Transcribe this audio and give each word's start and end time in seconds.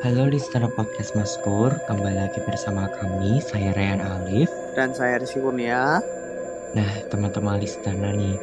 Halo 0.00 0.32
listener 0.32 0.64
podcast 0.72 1.12
Maskur, 1.12 1.76
kembali 1.84 2.16
lagi 2.16 2.40
bersama 2.48 2.88
kami, 2.88 3.36
saya 3.44 3.76
Ryan 3.76 4.00
Alif 4.00 4.48
dan 4.72 4.96
saya 4.96 5.20
Rizky 5.20 5.44
Kurnia. 5.44 6.00
Nah 6.72 6.90
teman-teman 7.12 7.60
listener 7.60 8.16
nih, 8.16 8.40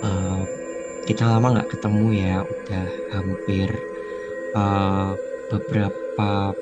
uh, 0.00 0.40
kita 1.04 1.28
lama 1.28 1.60
nggak 1.60 1.76
ketemu 1.76 2.06
ya, 2.16 2.40
udah 2.40 2.86
hampir 3.12 3.68
uh, 4.56 5.12
beberapa 5.52 6.56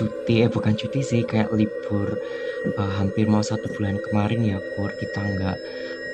cuti, 0.00 0.34
eh 0.40 0.48
bukan 0.48 0.72
cuti 0.72 1.04
sih, 1.04 1.20
kayak 1.20 1.52
libur 1.52 2.16
uh, 2.80 2.92
hampir 2.96 3.28
mau 3.28 3.44
satu 3.44 3.68
bulan 3.76 4.00
kemarin 4.08 4.48
ya 4.48 4.58
Kur, 4.80 4.88
kita 4.96 5.20
nggak 5.20 5.58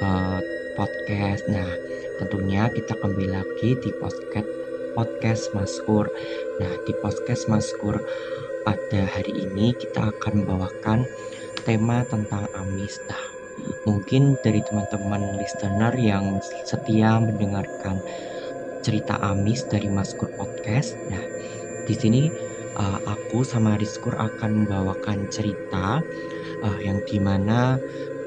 uh, 0.03 0.43
podcast. 0.75 1.47
Nah 1.47 1.71
tentunya 2.19 2.67
kita 2.67 2.99
kembali 2.99 3.31
lagi 3.31 3.79
di 3.79 3.95
podcast 4.03 4.62
podcast 4.93 5.53
Maskur. 5.57 6.09
Nah, 6.61 6.73
di 6.85 6.93
podcast 7.01 7.49
Maskur 7.49 8.01
pada 8.63 9.01
hari 9.09 9.49
ini 9.49 9.73
kita 9.77 10.13
akan 10.13 10.45
membawakan 10.45 11.05
tema 11.65 12.05
tentang 12.09 12.47
amis. 12.57 13.01
Nah, 13.09 13.23
mungkin 13.89 14.37
dari 14.45 14.61
teman-teman 14.65 15.41
listener 15.41 15.93
yang 15.97 16.39
setia 16.69 17.19
mendengarkan 17.19 18.01
cerita 18.85 19.19
amis 19.25 19.65
dari 19.67 19.89
Maskur 19.89 20.29
Podcast. 20.37 20.99
Nah, 21.09 21.25
di 21.89 21.95
sini 21.97 22.29
uh, 22.77 22.99
aku 23.07 23.43
sama 23.43 23.79
Rizkur 23.79 24.15
akan 24.15 24.67
membawakan 24.67 25.31
cerita 25.33 26.03
uh, 26.63 26.79
yang 26.83 27.01
di 27.09 27.19
mana 27.19 27.79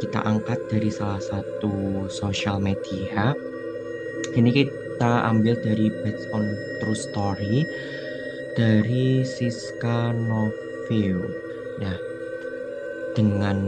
kita 0.02 0.19
angkat 0.23 0.59
dari 0.67 0.91
salah 0.91 1.22
satu 1.22 2.05
sosial 2.11 2.59
media. 2.59 3.31
Ini 4.35 4.50
kita 4.52 4.84
kita 4.95 5.27
ambil 5.27 5.59
dari 5.59 5.91
based 5.91 6.31
on 6.31 6.55
true 6.79 6.95
story 6.95 7.67
dari 8.56 9.28
Siska 9.28 10.16
Novio. 10.16 11.19
Nah, 11.83 12.00
dengan 13.11 13.59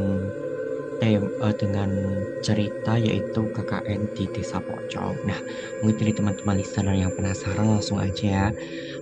tem 1.03 1.19
uh, 1.19 1.51
dengan 1.51 1.91
cerita 2.39 2.95
yaitu 2.95 3.43
KKN 3.43 4.07
di 4.15 4.23
Desa 4.31 4.63
Pocong. 4.63 5.19
Nah, 5.27 5.35
mungkin 5.83 5.99
dari 5.99 6.15
teman-teman 6.15 6.63
listener 6.63 6.95
yang 6.95 7.11
penasaran 7.11 7.75
langsung 7.75 7.99
aja 7.99 8.23
ya. 8.23 8.47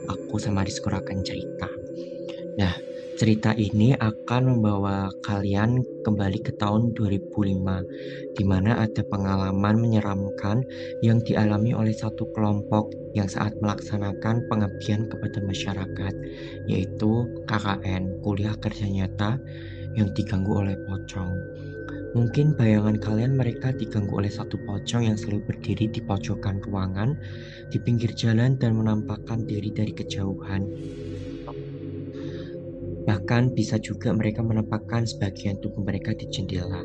Aku 0.09 0.41
sama 0.41 0.66
Rizkur 0.66 0.97
akan 0.97 1.22
cerita. 1.22 1.69
Nah, 2.58 2.74
Cerita 3.16 3.56
ini 3.56 3.96
akan 3.96 4.59
membawa 4.59 5.08
kalian 5.24 5.80
kembali 6.03 6.44
ke 6.44 6.52
tahun 6.59 6.92
2005, 7.00 8.36
di 8.36 8.44
mana 8.44 8.84
ada 8.84 9.08
pengalaman 9.08 9.80
menyeramkan 9.80 10.59
yang 11.00 11.24
dialami 11.24 11.72
oleh 11.72 11.96
satu 11.96 12.28
kelompok 12.36 12.92
yang 13.16 13.31
saat 13.31 13.56
melaksanakan 13.64 14.44
pengabdian 14.52 15.08
kepada 15.08 15.40
masyarakat, 15.48 16.14
yaitu 16.68 17.31
KKN, 17.48 18.20
Kuliah 18.20 18.59
Kerja 18.59 18.84
Nyata, 18.84 19.40
yang 19.96 20.12
diganggu 20.12 20.52
oleh 20.52 20.76
pocong. 20.84 21.32
Mungkin 22.20 22.59
bayangan 22.59 23.00
kalian 23.00 23.40
mereka 23.40 23.72
diganggu 23.72 24.20
oleh 24.20 24.32
satu 24.32 24.59
pocong 24.68 25.08
yang 25.08 25.16
selalu 25.16 25.56
berdiri 25.56 25.88
di 25.88 26.03
pojokan 26.03 26.59
ruangan, 26.68 27.16
di 27.72 27.80
pinggir 27.80 28.12
jalan 28.12 28.59
dan 28.59 28.76
menampakkan 28.76 29.47
diri 29.47 29.72
dari 29.72 29.96
kejauhan. 29.96 30.64
Bahkan 33.06 33.54
bisa 33.54 33.78
juga 33.78 34.10
mereka 34.12 34.42
menempatkan 34.42 35.06
sebagian 35.06 35.62
tubuh 35.62 35.86
mereka 35.86 36.12
di 36.18 36.26
jendela. 36.30 36.82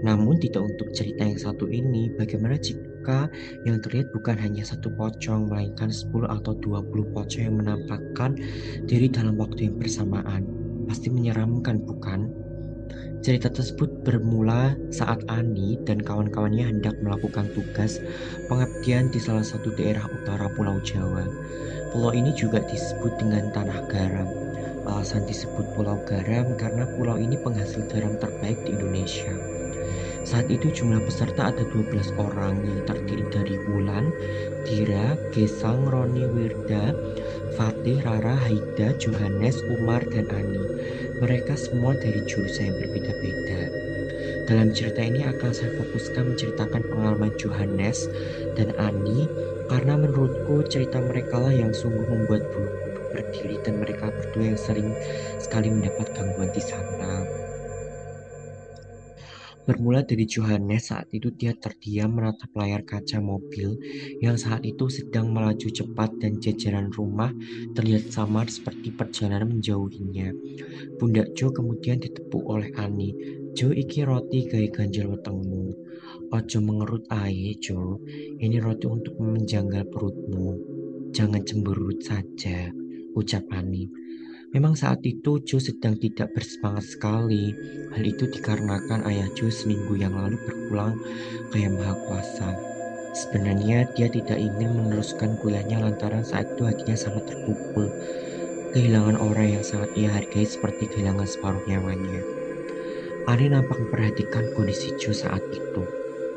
Namun 0.00 0.40
tidak 0.40 0.64
untuk 0.64 0.92
cerita 0.96 1.24
yang 1.24 1.40
satu 1.40 1.68
ini, 1.68 2.12
bagaimana 2.16 2.56
jika 2.56 3.28
yang 3.68 3.80
terlihat 3.84 4.08
bukan 4.16 4.36
hanya 4.40 4.64
satu 4.64 4.88
pocong, 4.96 5.52
melainkan 5.52 5.92
10 5.92 6.28
atau 6.28 6.56
20 6.56 7.12
pocong 7.12 7.42
yang 7.44 7.56
menampakkan 7.60 8.36
diri 8.88 9.12
dalam 9.12 9.36
waktu 9.36 9.68
yang 9.68 9.76
bersamaan. 9.76 10.48
Pasti 10.88 11.08
menyeramkan, 11.12 11.84
bukan? 11.84 12.32
Cerita 13.24 13.48
tersebut 13.48 14.04
bermula 14.04 14.76
saat 14.92 15.24
Ani 15.32 15.80
dan 15.88 15.96
kawan-kawannya 15.96 16.68
hendak 16.68 16.92
melakukan 17.00 17.48
tugas 17.56 17.96
pengabdian 18.52 19.08
di 19.08 19.16
salah 19.16 19.40
satu 19.40 19.72
daerah 19.72 20.04
utara 20.12 20.52
Pulau 20.52 20.76
Jawa. 20.84 21.24
Pulau 21.88 22.12
ini 22.12 22.36
juga 22.36 22.60
disebut 22.60 23.16
dengan 23.16 23.48
Tanah 23.56 23.80
Garam. 23.88 24.43
Alasan 24.84 25.24
disebut 25.24 25.64
Pulau 25.72 25.96
Garam 26.04 26.52
karena 26.60 26.84
pulau 26.84 27.16
ini 27.16 27.40
penghasil 27.40 27.88
garam 27.88 28.20
terbaik 28.20 28.60
di 28.68 28.76
Indonesia. 28.76 29.32
Saat 30.24 30.52
itu 30.52 30.72
jumlah 30.72 31.00
peserta 31.04 31.52
ada 31.52 31.64
12 31.68 32.16
orang 32.20 32.60
yang 32.64 32.80
terdiri 32.84 33.24
dari 33.32 33.56
Wulan, 33.64 34.12
Dira, 34.64 35.16
Gesang, 35.32 35.88
Roni, 35.88 36.24
Wirda, 36.24 36.92
Fatih, 37.56 38.00
Rara, 38.04 38.36
Haida, 38.44 38.96
Johannes, 39.00 39.60
Umar, 39.72 40.04
dan 40.08 40.28
Ani. 40.32 40.64
Mereka 41.20 41.56
semua 41.56 41.96
dari 41.96 42.20
jurusan 42.24 42.72
yang 42.72 42.76
berbeda-beda. 42.84 43.60
Dalam 44.44 44.72
cerita 44.76 45.00
ini 45.00 45.24
akan 45.24 45.52
saya 45.52 45.72
fokuskan 45.80 46.36
menceritakan 46.36 46.82
pengalaman 46.92 47.32
Johannes 47.40 48.08
dan 48.52 48.76
Ani 48.76 49.24
karena 49.72 49.96
menurutku 49.96 50.60
cerita 50.68 51.00
mereka 51.00 51.40
lah 51.40 51.52
yang 51.52 51.72
sungguh 51.72 52.04
membuat 52.04 52.44
bulu 52.52 52.83
berdiri 53.14 53.62
dan 53.62 53.78
mereka 53.78 54.10
berdua 54.10 54.50
yang 54.50 54.58
sering 54.58 54.90
sekali 55.38 55.70
mendapat 55.70 56.10
gangguan 56.10 56.50
di 56.50 56.62
sana. 56.62 57.22
Bermula 59.64 60.04
dari 60.04 60.28
Johannes 60.28 60.92
saat 60.92 61.08
itu 61.16 61.32
dia 61.32 61.56
terdiam 61.56 62.12
menatap 62.12 62.52
layar 62.52 62.84
kaca 62.84 63.16
mobil 63.16 63.80
yang 64.20 64.36
saat 64.36 64.60
itu 64.60 64.92
sedang 64.92 65.32
melaju 65.32 65.72
cepat 65.72 66.20
dan 66.20 66.36
jajaran 66.36 66.92
rumah 66.92 67.32
terlihat 67.72 68.12
samar 68.12 68.52
seperti 68.52 68.92
perjalanan 68.92 69.56
menjauhinya. 69.56 70.28
Bunda 71.00 71.24
Jo 71.32 71.48
kemudian 71.48 71.96
ditepuk 71.96 72.44
oleh 72.44 72.68
Ani. 72.76 73.16
Jo 73.56 73.72
iki 73.72 74.04
roti 74.04 74.44
gaya 74.52 74.68
ganjil 74.68 75.16
wetengmu. 75.16 75.72
Ojo 76.28 76.58
mengerut 76.60 77.08
ae 77.08 77.56
Jo, 77.56 78.04
ini 78.44 78.60
roti 78.60 78.84
untuk 78.84 79.16
menjanggal 79.16 79.88
perutmu. 79.88 80.60
Jangan 81.14 81.40
cemberut 81.40 82.04
saja 82.04 82.83
ucap 83.14 83.46
Ani. 83.54 83.86
Memang 84.54 84.78
saat 84.78 85.02
itu 85.02 85.42
Jo 85.42 85.58
sedang 85.58 85.98
tidak 85.98 86.30
bersemangat 86.30 86.86
sekali. 86.86 87.50
Hal 87.90 88.06
itu 88.06 88.30
dikarenakan 88.30 89.02
ayah 89.10 89.26
Jo 89.34 89.50
seminggu 89.50 89.98
yang 89.98 90.14
lalu 90.14 90.38
berpulang 90.46 90.94
ke 91.50 91.58
Yang 91.58 91.74
Maha 91.82 91.94
Kuasa. 92.06 92.50
Sebenarnya 93.14 93.90
dia 93.98 94.06
tidak 94.06 94.38
ingin 94.38 94.78
meneruskan 94.78 95.34
kuliahnya 95.42 95.82
lantaran 95.82 96.22
saat 96.22 96.46
itu 96.54 96.70
hatinya 96.70 96.94
sangat 96.94 97.34
terpukul. 97.34 97.90
Kehilangan 98.74 99.18
orang 99.18 99.58
yang 99.58 99.64
sangat 99.66 99.90
ia 99.98 100.10
hargai 100.10 100.46
seperti 100.46 100.86
kehilangan 100.86 101.26
separuh 101.26 101.62
nyawanya. 101.66 102.22
Ani 103.26 103.50
nampak 103.50 103.74
memperhatikan 103.74 104.54
kondisi 104.54 104.94
Jo 105.02 105.10
saat 105.10 105.42
itu. 105.50 105.82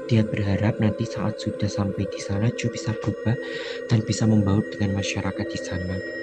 Dia 0.09 0.25
berharap 0.25 0.81
nanti 0.81 1.05
saat 1.05 1.37
sudah 1.37 1.69
sampai 1.69 2.09
di 2.09 2.17
sana 2.17 2.49
Jo 2.49 2.73
bisa 2.73 2.97
berubah 2.97 3.37
dan 3.93 4.01
bisa 4.01 4.25
membaur 4.25 4.65
dengan 4.73 4.97
masyarakat 4.97 5.45
di 5.53 5.59
sana. 5.61 6.16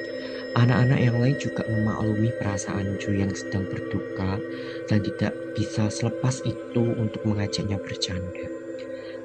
Anak-anak 0.55 1.01
yang 1.03 1.19
lain 1.19 1.35
juga 1.43 1.67
memaklumi 1.67 2.31
perasaan 2.39 2.95
Ju 3.03 3.11
yang 3.11 3.35
sedang 3.35 3.67
berduka 3.67 4.39
dan 4.87 5.03
tidak 5.03 5.35
bisa 5.59 5.91
selepas 5.91 6.47
itu 6.47 6.95
untuk 6.95 7.27
mengajaknya 7.27 7.75
bercanda. 7.83 8.47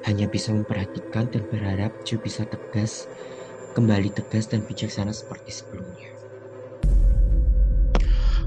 hanya 0.08 0.24
bisa 0.32 0.56
memperhatikan 0.56 1.28
dan 1.28 1.44
berharap 1.52 1.92
Jo 2.08 2.16
bisa 2.16 2.48
tegas, 2.48 3.04
kembali 3.76 4.08
tegas 4.16 4.48
dan 4.48 4.64
bijaksana 4.64 5.12
seperti 5.12 5.52
sebelumnya. 5.52 6.08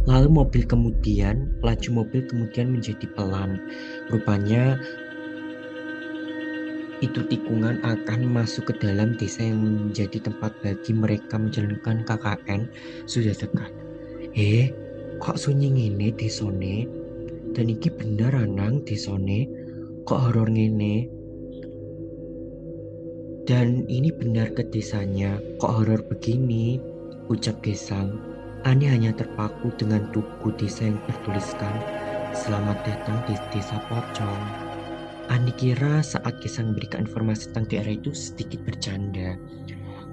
Lalu 0.04 0.36
mobil 0.36 0.68
kemudian, 0.68 1.48
laju 1.64 1.90
mobil 2.04 2.28
kemudian 2.28 2.76
menjadi 2.76 3.08
pelan. 3.16 3.56
Rupanya 4.12 4.76
itu 7.04 7.20
tikungan 7.28 7.84
akan 7.84 8.32
masuk 8.32 8.72
ke 8.72 8.74
dalam 8.80 9.20
desa 9.20 9.44
yang 9.44 9.60
menjadi 9.60 10.24
tempat 10.24 10.56
bagi 10.64 10.96
mereka 10.96 11.36
menjalankan 11.36 12.08
KKN 12.08 12.72
sudah 13.04 13.36
dekat. 13.36 13.72
Eh, 14.40 14.72
kok 15.20 15.36
sunyi 15.36 15.68
ngene 15.68 16.16
desone? 16.16 16.88
Dan 17.52 17.68
iki 17.68 17.92
bener 17.92 18.32
anang 18.32 18.88
desone? 18.88 19.52
Kok 20.08 20.20
horor 20.32 20.48
ngene? 20.48 21.12
Dan 23.44 23.84
ini 23.92 24.08
benar 24.08 24.56
ke 24.56 24.64
desanya, 24.72 25.36
kok 25.60 25.84
horor 25.84 26.00
begini? 26.08 26.80
Ucap 27.28 27.60
Gesang. 27.60 28.16
Ani 28.64 28.88
hanya 28.88 29.12
terpaku 29.12 29.76
dengan 29.76 30.08
tugu 30.16 30.56
desa 30.56 30.88
yang 30.88 30.96
bertuliskan 31.04 31.76
Selamat 32.34 32.82
datang 32.82 33.22
di 33.30 33.38
desa 33.54 33.78
Pocong. 33.92 34.63
Ani 35.32 35.56
kira 35.56 36.04
saat 36.04 36.44
Gesang 36.44 36.76
memberikan 36.76 37.08
informasi 37.08 37.52
tentang 37.52 37.72
daerah 37.72 37.96
itu 37.96 38.12
sedikit 38.12 38.60
bercanda. 38.68 39.40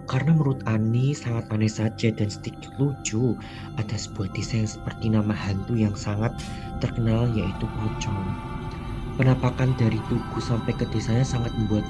Karena 0.07 0.35
menurut 0.35 0.63
Ani 0.71 1.15
sangat 1.15 1.51
aneh 1.51 1.71
saja 1.71 2.15
dan 2.15 2.31
sedikit 2.31 2.71
lucu 2.79 3.35
ada 3.75 3.97
sebuah 3.99 4.31
desa 4.35 4.63
yang 4.63 4.71
seperti 4.71 5.07
nama 5.11 5.35
hantu 5.35 5.75
yang 5.75 5.95
sangat 5.99 6.35
terkenal 6.79 7.27
yaitu 7.35 7.67
Pocong. 7.79 8.23
Penampakan 9.19 9.75
dari 9.79 9.99
tugu 10.07 10.39
sampai 10.39 10.75
ke 10.79 10.87
desanya 10.95 11.27
sangat 11.27 11.51
membuat 11.59 11.87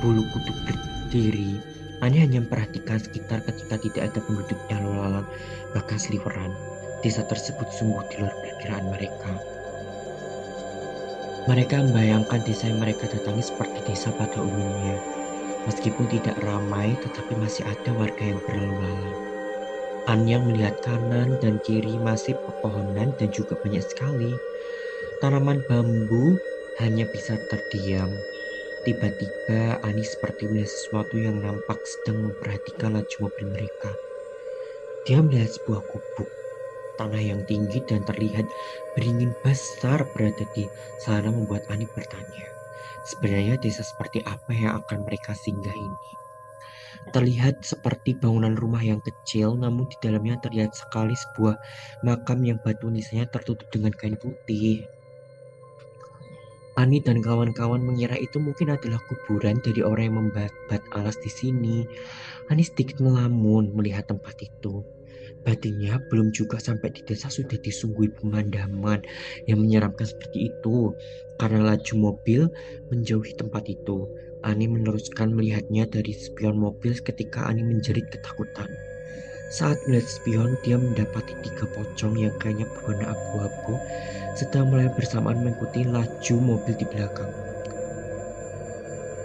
bulu 0.00 0.24
kuduk 0.32 0.56
berdiri. 0.64 1.60
Ani 2.00 2.20
hanya 2.20 2.40
memperhatikan 2.44 3.00
sekitar 3.00 3.44
ketika 3.44 3.80
tidak 3.80 4.12
ada 4.12 4.20
penduduk 4.24 4.60
yang 4.72 4.84
lalang 4.88 5.28
bahkan 5.76 6.00
seliweran. 6.00 6.52
Desa 7.04 7.24
tersebut 7.28 7.68
sungguh 7.76 8.04
di 8.08 8.24
luar 8.24 8.32
perkiraan 8.40 8.88
mereka. 8.88 9.53
Mereka 11.44 11.76
membayangkan 11.76 12.40
desa 12.40 12.72
yang 12.72 12.80
mereka 12.80 13.04
datangi 13.04 13.44
seperti 13.44 13.84
desa 13.84 14.08
pada 14.16 14.40
umumnya. 14.40 14.96
Meskipun 15.68 16.08
tidak 16.08 16.40
ramai, 16.40 16.96
tetapi 17.04 17.36
masih 17.36 17.68
ada 17.68 17.92
warga 17.92 18.24
yang 18.24 18.40
berlalu 18.48 18.72
lalang. 18.80 19.16
Anyang 20.08 20.48
melihat 20.48 20.80
kanan 20.80 21.36
dan 21.44 21.60
kiri 21.60 22.00
masih 22.00 22.36
pepohonan 22.36 23.12
dan 23.20 23.28
juga 23.28 23.60
banyak 23.60 23.84
sekali. 23.84 24.32
Tanaman 25.20 25.60
bambu 25.68 26.36
hanya 26.80 27.04
bisa 27.12 27.36
terdiam 27.52 28.12
Tiba-tiba 28.84 29.80
Ani 29.80 30.04
seperti 30.04 30.44
melihat 30.44 30.68
sesuatu 30.68 31.16
yang 31.16 31.40
nampak 31.40 31.80
sedang 31.88 32.28
memperhatikan 32.28 32.92
laju 32.92 33.16
mobil 33.16 33.48
mereka. 33.48 33.96
Dia 35.08 35.24
melihat 35.24 35.56
sebuah 35.56 35.80
gubuk 35.88 36.28
tanah 36.96 37.22
yang 37.22 37.40
tinggi 37.46 37.82
dan 37.84 38.02
terlihat 38.06 38.46
beringin 38.94 39.34
besar 39.42 40.06
berada 40.14 40.46
di 40.54 40.66
sana 41.02 41.30
membuat 41.30 41.66
Ani 41.70 41.86
bertanya. 41.90 42.46
Sebenarnya 43.04 43.60
desa 43.60 43.84
seperti 43.84 44.24
apa 44.24 44.50
yang 44.56 44.80
akan 44.80 45.04
mereka 45.04 45.36
singgah 45.36 45.74
ini? 45.76 46.10
Terlihat 47.12 47.60
seperti 47.60 48.16
bangunan 48.16 48.56
rumah 48.56 48.80
yang 48.80 49.04
kecil, 49.04 49.60
namun 49.60 49.84
di 49.92 49.96
dalamnya 50.00 50.40
terlihat 50.40 50.72
sekali 50.72 51.12
sebuah 51.12 51.60
makam 52.00 52.40
yang 52.48 52.56
batu 52.64 52.88
nisannya 52.88 53.28
tertutup 53.28 53.68
dengan 53.68 53.92
kain 53.92 54.16
putih. 54.16 54.88
Ani 56.74 56.98
dan 56.98 57.22
kawan-kawan 57.22 57.78
mengira 57.78 58.18
itu 58.18 58.42
mungkin 58.42 58.74
adalah 58.74 58.98
kuburan 59.06 59.62
dari 59.62 59.84
orang 59.86 60.04
yang 60.10 60.16
membat 60.26 60.82
alas 60.90 61.14
di 61.22 61.30
sini. 61.30 61.86
Ani 62.50 62.66
sedikit 62.66 62.98
melamun 62.98 63.70
melihat 63.76 64.10
tempat 64.10 64.34
itu. 64.42 64.82
Batinnya 65.44 66.00
belum 66.08 66.32
juga 66.32 66.56
sampai 66.56 66.88
di 66.96 67.04
desa 67.04 67.28
sudah 67.28 67.60
disunggui 67.60 68.08
pemandaman 68.16 69.04
yang 69.44 69.60
menyeramkan 69.60 70.08
seperti 70.08 70.48
itu. 70.48 70.96
Karena 71.36 71.76
laju 71.76 71.94
mobil 72.00 72.48
menjauhi 72.88 73.36
tempat 73.36 73.68
itu. 73.68 74.08
Ani 74.44 74.68
meneruskan 74.68 75.32
melihatnya 75.32 75.88
dari 75.88 76.12
spion 76.12 76.60
mobil 76.60 76.96
ketika 76.96 77.48
Ani 77.48 77.64
menjerit 77.64 78.08
ketakutan. 78.12 78.68
Saat 79.52 79.76
melihat 79.86 80.08
spion, 80.08 80.50
dia 80.64 80.80
mendapati 80.80 81.36
tiga 81.44 81.68
pocong 81.76 82.16
yang 82.16 82.34
kayaknya 82.40 82.66
berwarna 82.74 83.12
abu-abu 83.12 83.76
sedang 84.34 84.72
mulai 84.72 84.90
bersamaan 84.90 85.44
mengikuti 85.44 85.86
laju 85.86 86.36
mobil 86.40 86.74
di 86.74 86.86
belakang. 86.88 87.30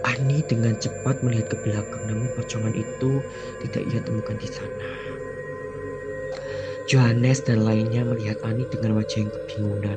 Ani 0.06 0.40
dengan 0.46 0.76
cepat 0.78 1.20
melihat 1.24 1.52
ke 1.52 1.56
belakang, 1.66 2.02
namun 2.08 2.28
pocongan 2.36 2.72
itu 2.72 3.20
tidak 3.64 3.82
ia 3.90 4.00
temukan 4.04 4.36
di 4.38 4.48
sana. 4.48 4.88
Johannes 6.90 7.38
dan 7.46 7.62
lainnya 7.62 8.02
melihat 8.02 8.42
Ani 8.42 8.66
dengan 8.66 8.98
wajah 8.98 9.22
yang 9.22 9.30
kebingungan. 9.30 9.94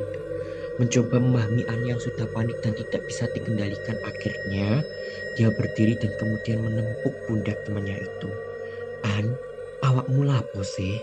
Mencoba 0.77 1.17
memahami 1.17 1.65
Ani 1.65 1.89
yang 1.89 1.97
sudah 1.97 2.29
panik 2.29 2.53
dan 2.61 2.77
tidak 2.77 3.01
bisa 3.09 3.25
dikendalikan. 3.33 3.97
Akhirnya, 4.05 4.85
dia 5.33 5.49
berdiri 5.49 5.97
dan 5.97 6.13
kemudian 6.21 6.61
menempuk 6.61 7.17
pundak 7.25 7.57
temannya 7.65 7.97
itu. 7.97 8.29
An, 9.09 9.25
Awakmu 9.81 10.21
lapo 10.21 10.61
sih? 10.61 11.01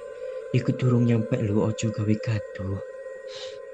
Ikut 0.54 0.78
durung 0.78 1.10
nyampe 1.10 1.42
lu 1.42 1.58
ojo 1.58 1.90
gawe 1.90 2.14
gaduh. 2.22 2.78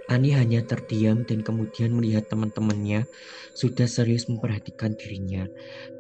Ani 0.09 0.33
hanya 0.33 0.65
terdiam 0.65 1.21
dan 1.29 1.45
kemudian 1.45 1.93
melihat 1.93 2.33
teman-temannya 2.33 3.05
sudah 3.53 3.85
serius 3.85 4.25
memperhatikan 4.25 4.97
dirinya. 4.97 5.45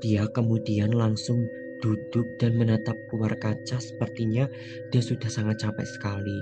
Dia 0.01 0.33
kemudian 0.33 0.97
langsung 0.97 1.45
duduk 1.85 2.27
dan 2.41 2.57
menatap 2.57 2.97
keluar 3.09 3.35
kaca 3.37 3.77
sepertinya 3.81 4.49
dia 4.91 5.03
sudah 5.03 5.29
sangat 5.29 5.61
capek 5.63 5.87
sekali. 5.87 6.39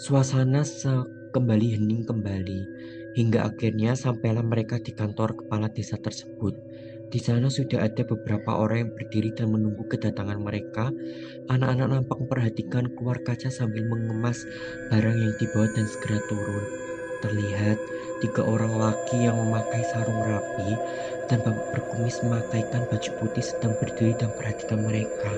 Suasana 0.00 0.64
kembali 1.30 1.76
hening 1.76 2.08
kembali 2.08 2.60
hingga 3.14 3.50
akhirnya 3.50 3.98
sampailah 3.98 4.42
mereka 4.42 4.78
di 4.78 4.94
kantor 4.94 5.34
kepala 5.44 5.70
desa 5.70 5.98
tersebut. 5.98 6.54
Di 7.10 7.18
sana 7.18 7.50
sudah 7.50 7.90
ada 7.90 8.06
beberapa 8.06 8.54
orang 8.54 8.86
yang 8.86 8.92
berdiri 8.94 9.34
dan 9.34 9.50
menunggu 9.50 9.82
kedatangan 9.90 10.38
mereka. 10.38 10.94
Anak-anak 11.50 11.90
nampak 11.90 12.22
memperhatikan 12.22 12.86
keluar 12.94 13.18
kaca 13.26 13.50
sambil 13.50 13.82
mengemas 13.90 14.46
barang 14.94 15.18
yang 15.18 15.34
dibawa 15.42 15.66
dan 15.74 15.90
segera 15.90 16.22
turun. 16.30 16.64
Terlihat 17.20 17.78
tiga 18.22 18.46
orang 18.46 18.78
laki 18.78 19.26
yang 19.26 19.36
memakai 19.42 19.82
sarung 19.90 20.22
rapi 20.22 20.70
dan 21.30 21.38
berkumis 21.46 22.18
memakaikan 22.26 22.82
baju 22.90 23.10
putih 23.22 23.44
sedang 23.46 23.78
berdiri 23.78 24.18
dan 24.18 24.34
perhatikan 24.34 24.82
mereka. 24.82 25.30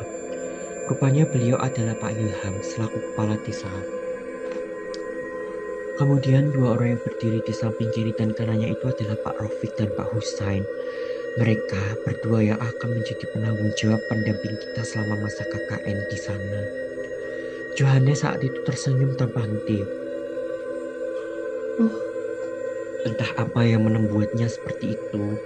Rupanya 0.89 1.29
beliau 1.29 1.61
adalah 1.61 1.93
Pak 2.01 2.17
Ilham 2.17 2.55
selaku 2.65 2.99
kepala 3.13 3.37
desa. 3.45 3.71
Kemudian 6.01 6.51
dua 6.57 6.81
orang 6.81 6.97
yang 6.97 7.03
berdiri 7.05 7.45
di 7.45 7.53
samping 7.53 7.93
kiri 7.93 8.17
dan 8.17 8.33
kanannya 8.33 8.73
itu 8.73 8.89
adalah 8.89 9.15
Pak 9.21 9.37
Rofik 9.39 9.77
dan 9.77 9.93
Pak 9.93 10.09
Husain. 10.17 10.65
Mereka 11.37 12.03
berdua 12.09 12.41
yang 12.43 12.59
akan 12.61 12.89
menjadi 12.97 13.25
penanggung 13.31 13.73
jawab 13.77 14.01
pendamping 14.09 14.57
kita 14.57 14.83
selama 14.83 15.29
masa 15.29 15.45
KKN 15.47 15.99
di 16.09 16.19
sana. 16.19 16.61
Johannes 17.73 18.21
saat 18.21 18.41
itu 18.45 18.59
tersenyum 18.69 19.17
tanpa 19.17 19.45
henti. 19.45 19.81
Uh, 21.81 21.95
entah 23.09 23.33
apa 23.41 23.61
yang 23.65 23.89
membuatnya 23.89 24.45
seperti 24.45 24.93
itu. 24.93 25.41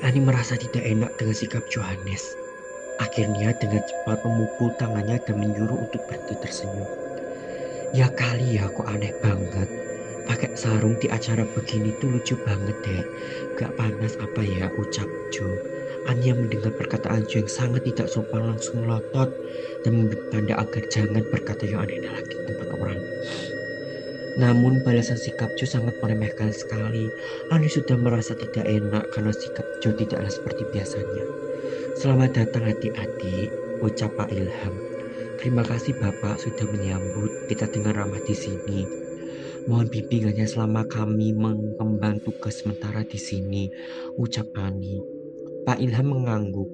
Ani 0.00 0.16
merasa 0.16 0.56
tidak 0.56 0.80
enak 0.80 1.12
dengan 1.20 1.36
sikap 1.36 1.64
Johannes. 1.68 2.32
Akhirnya 3.04 3.52
dengan 3.60 3.84
cepat 3.84 4.24
memukul 4.24 4.72
tangannya 4.80 5.20
dan 5.28 5.36
menyuruh 5.36 5.76
untuk 5.76 6.00
berhenti 6.08 6.40
tersenyum. 6.40 6.88
Ya 7.92 8.08
kali 8.08 8.56
ya 8.56 8.72
kok 8.72 8.88
aneh 8.88 9.12
banget 9.20 9.68
pakai 10.30 10.54
sarung 10.54 10.94
di 11.02 11.10
acara 11.10 11.42
begini 11.42 11.92
tuh 12.00 12.16
lucu 12.16 12.38
banget 12.46 12.76
deh. 12.86 13.04
Gak 13.60 13.76
panas 13.76 14.16
apa 14.16 14.40
ya 14.40 14.72
ucap 14.78 15.08
Jo. 15.34 15.48
Anya 16.08 16.32
mendengar 16.32 16.72
perkataan 16.80 17.28
Jo 17.28 17.44
yang 17.44 17.50
sangat 17.50 17.84
tidak 17.84 18.08
sopan 18.08 18.56
langsung 18.56 18.86
melotot 18.86 19.28
dan 19.84 19.92
memberi 20.00 20.22
tanda 20.32 20.54
agar 20.56 20.84
jangan 20.88 21.24
berkata 21.28 21.68
yang 21.68 21.84
aneh 21.84 22.08
lagi 22.08 22.32
di 22.32 22.44
tempat 22.48 22.68
orang. 22.72 23.00
Namun 24.38 24.86
balasan 24.86 25.18
sikap 25.18 25.50
Jo 25.58 25.66
sangat 25.66 25.98
meremehkan 25.98 26.54
sekali. 26.54 27.10
Ani 27.50 27.66
sudah 27.66 27.98
merasa 27.98 28.38
tidak 28.38 28.62
enak 28.62 29.10
karena 29.10 29.32
sikap 29.34 29.66
Jo 29.82 29.90
tidaklah 29.96 30.30
seperti 30.30 30.62
biasanya. 30.70 31.24
Selamat 31.98 32.38
datang 32.38 32.70
adik-adik, 32.70 33.50
ucap 33.82 34.14
Pak 34.14 34.30
Ilham. 34.30 34.74
Terima 35.40 35.64
kasih 35.64 35.96
Bapak 35.96 36.38
sudah 36.38 36.68
menyambut 36.68 37.48
kita 37.48 37.66
dengan 37.72 37.96
ramah 37.96 38.20
di 38.22 38.36
sini. 38.36 38.84
Mohon 39.68 39.88
bimbingannya 39.92 40.46
selama 40.48 40.86
kami 40.88 41.32
mengemban 41.36 42.20
tugas 42.24 42.62
sementara 42.62 43.04
di 43.04 43.16
sini, 43.20 43.68
ucap 44.16 44.48
Ani. 44.56 45.00
Pak 45.64 45.80
Ilham 45.80 46.12
mengangguk. 46.16 46.70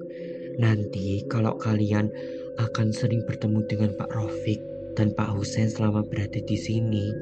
Nanti 0.57 1.21
kalau 1.27 1.59
kalian 1.59 2.09
akan 2.57 2.89
sering 2.89 3.21
bertemu 3.27 3.67
dengan 3.69 3.91
Pak 3.93 4.09
Rofik 4.15 4.59
dan 4.97 5.13
Pak 5.13 5.37
Husain 5.37 5.69
selama 5.69 6.01
berada 6.01 6.41
di 6.41 6.57
sini, 6.57 7.13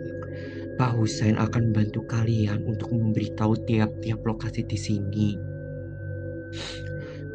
Pak 0.76 0.92
Husain 1.00 1.40
akan 1.40 1.72
membantu 1.72 2.04
kalian 2.04 2.68
untuk 2.68 2.92
memberitahu 2.92 3.56
tiap-tiap 3.64 4.20
lokasi 4.28 4.68
di 4.68 4.76
sini. 4.76 5.30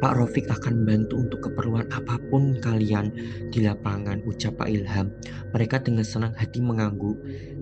Pak 0.01 0.17
Rofik 0.17 0.49
akan 0.49 0.81
membantu 0.81 1.13
untuk 1.21 1.39
keperluan 1.45 1.85
apa 1.93 2.17
pun 2.29 2.57
kalian 2.57 3.13
di 3.53 3.61
lapangan, 3.61 4.21
ucap 4.25 4.57
Pak 4.57 4.69
Ilham. 4.69 5.13
Mereka 5.53 5.81
dengan 5.85 6.01
senang 6.01 6.33
hati 6.33 6.57
mengangguk. 6.57 7.17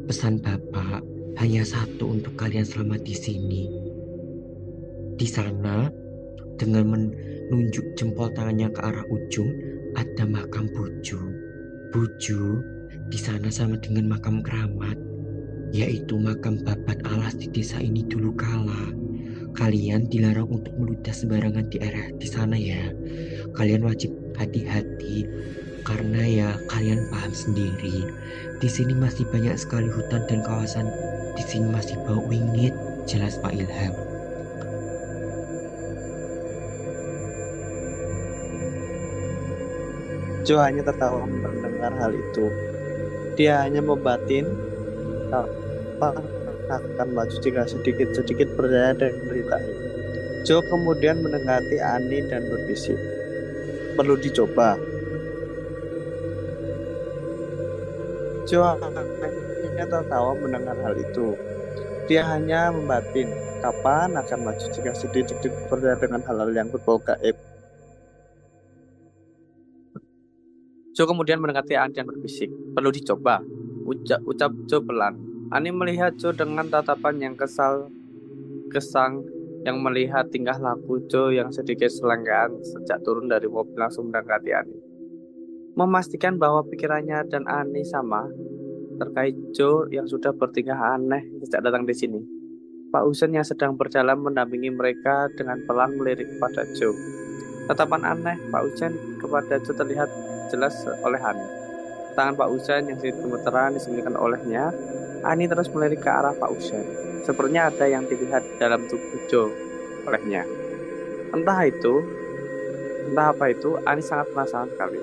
Pesan 0.08 0.40
Bapak 0.40 1.04
hanya 1.40 1.68
satu 1.68 2.16
untuk 2.16 2.40
kalian 2.40 2.64
selamat 2.64 3.04
di 3.04 3.16
sini. 3.16 3.64
Di 5.20 5.28
sana, 5.28 5.92
dengan 6.56 6.92
menunjuk 6.92 7.96
jempol 8.00 8.32
tangannya 8.32 8.72
ke 8.72 8.80
arah 8.84 9.04
ujung, 9.12 9.52
ada 9.96 10.24
makam 10.24 10.68
Buju. 10.72 11.20
Buju 11.92 12.42
di 13.12 13.20
sana 13.20 13.52
sama 13.52 13.76
dengan 13.84 14.16
makam 14.16 14.40
keramat, 14.40 14.96
yaitu 15.70 16.18
makam 16.18 16.58
babat 16.66 16.98
alas 17.06 17.38
di 17.38 17.50
desa 17.50 17.78
ini 17.78 18.02
dulu 18.06 18.34
kala. 18.34 18.94
Kalian 19.58 20.08
dilarang 20.08 20.48
untuk 20.50 20.72
meludah 20.78 21.12
sembarangan 21.12 21.68
di 21.70 21.78
area 21.82 22.14
di 22.16 22.28
sana 22.30 22.56
ya. 22.56 22.94
Kalian 23.58 23.84
wajib 23.86 24.14
hati-hati 24.38 25.26
karena 25.84 26.22
ya 26.22 26.50
kalian 26.70 27.10
paham 27.10 27.34
sendiri. 27.34 28.08
Di 28.62 28.70
sini 28.70 28.94
masih 28.94 29.26
banyak 29.30 29.58
sekali 29.58 29.90
hutan 29.90 30.26
dan 30.30 30.46
kawasan 30.46 30.88
di 31.34 31.44
sini 31.44 31.68
masih 31.72 31.98
bau 32.06 32.22
wingit, 32.30 32.74
jelas 33.10 33.42
Pak 33.42 33.56
Ilham. 33.58 33.94
Jo 40.48 40.58
hanya 40.64 40.82
tertawa 40.82 41.30
mendengar 41.30 41.94
hal 42.00 42.12
itu. 42.16 42.48
Dia 43.38 43.64
hanya 43.64 43.86
membatin 43.86 44.50
apa 45.30 46.10
akan 46.70 47.08
maju 47.18 47.36
jika 47.42 47.66
sedikit-sedikit 47.66 48.54
percaya 48.54 48.94
dengan 48.94 49.26
berita 49.26 49.58
ini. 49.62 49.90
Jo 50.46 50.64
kemudian 50.64 51.20
mendekati 51.20 51.78
Ani 51.82 52.24
dan 52.30 52.46
berbisik. 52.48 52.96
Perlu 53.98 54.16
dicoba. 54.16 54.80
Jo 58.48 58.66
hanya 58.66 59.86
tertawa 59.86 60.32
mendengar 60.38 60.78
hal 60.82 60.96
itu. 60.98 61.36
Dia 62.10 62.26
hanya 62.26 62.74
membatin 62.74 63.30
kapan 63.62 64.18
akan 64.18 64.40
maju 64.50 64.66
jika 64.74 64.92
sedikit-sedikit 64.96 65.70
percaya 65.70 66.00
dengan 66.00 66.22
hal-hal 66.26 66.50
yang 66.56 66.70
berbau 66.72 66.98
gaib. 67.04 67.38
Jo 70.98 71.06
kemudian 71.06 71.38
mendekati 71.40 71.78
Ani 71.78 71.94
dan 71.94 72.08
berbisik. 72.10 72.50
Perlu 72.74 72.90
dicoba. 72.90 73.44
Ucap, 73.90 74.22
ucap 74.30 74.54
Jo 74.70 74.86
pelan. 74.86 75.18
Ani 75.50 75.74
melihat 75.74 76.14
Jo 76.22 76.30
dengan 76.30 76.70
tatapan 76.70 77.18
yang 77.18 77.34
kesal, 77.34 77.90
kesang, 78.70 79.26
yang 79.66 79.82
melihat 79.82 80.30
tingkah 80.30 80.62
laku 80.62 81.02
Jo 81.10 81.34
yang 81.34 81.50
sedikit 81.50 81.90
selenggaan 81.90 82.54
sejak 82.62 83.02
turun 83.02 83.26
dari 83.26 83.50
mobil 83.50 83.74
langsung 83.74 84.14
mendekati 84.14 84.54
Ani. 84.54 84.78
Memastikan 85.74 86.38
bahwa 86.38 86.62
pikirannya 86.70 87.26
dan 87.34 87.50
Ani 87.50 87.82
sama 87.82 88.30
terkait 89.02 89.34
Jo 89.58 89.90
yang 89.90 90.06
sudah 90.06 90.38
bertingkah 90.38 90.78
aneh 90.78 91.26
sejak 91.42 91.66
datang 91.66 91.90
di 91.90 91.96
sini. 91.98 92.22
Pak 92.94 93.06
Usen 93.10 93.34
yang 93.34 93.46
sedang 93.46 93.74
berjalan 93.74 94.22
mendampingi 94.22 94.70
mereka 94.70 95.30
dengan 95.34 95.66
pelan 95.66 95.98
melirik 95.98 96.30
kepada 96.30 96.62
Jo. 96.78 96.94
Tatapan 97.66 98.06
aneh 98.06 98.38
Pak 98.54 98.62
Usen 98.70 98.94
kepada 99.18 99.58
Jo 99.66 99.72
terlihat 99.74 100.10
jelas 100.54 100.78
oleh 101.02 101.22
Ani. 101.22 101.69
Tangan 102.20 102.36
Pak 102.36 102.52
Usen 102.52 102.92
yang 102.92 103.00
sedikit 103.00 103.24
gemeteran 103.24 103.80
disembunyikan 103.80 104.20
olehnya. 104.20 104.76
Ani 105.24 105.48
terus 105.48 105.72
melirik 105.72 106.04
ke 106.04 106.12
arah 106.12 106.36
Pak 106.36 106.52
Usen. 106.52 106.84
Sepertinya 107.24 107.72
ada 107.72 107.88
yang 107.88 108.04
dilihat 108.12 108.44
dalam 108.60 108.92
tubuh 108.92 109.24
Jo 109.32 109.48
olehnya. 110.04 110.44
Entah 111.32 111.64
itu, 111.64 112.04
entah 113.08 113.32
apa 113.32 113.56
itu, 113.56 113.80
Ani 113.88 114.04
sangat 114.04 114.36
penasaran 114.36 114.68
sekali. 114.68 115.00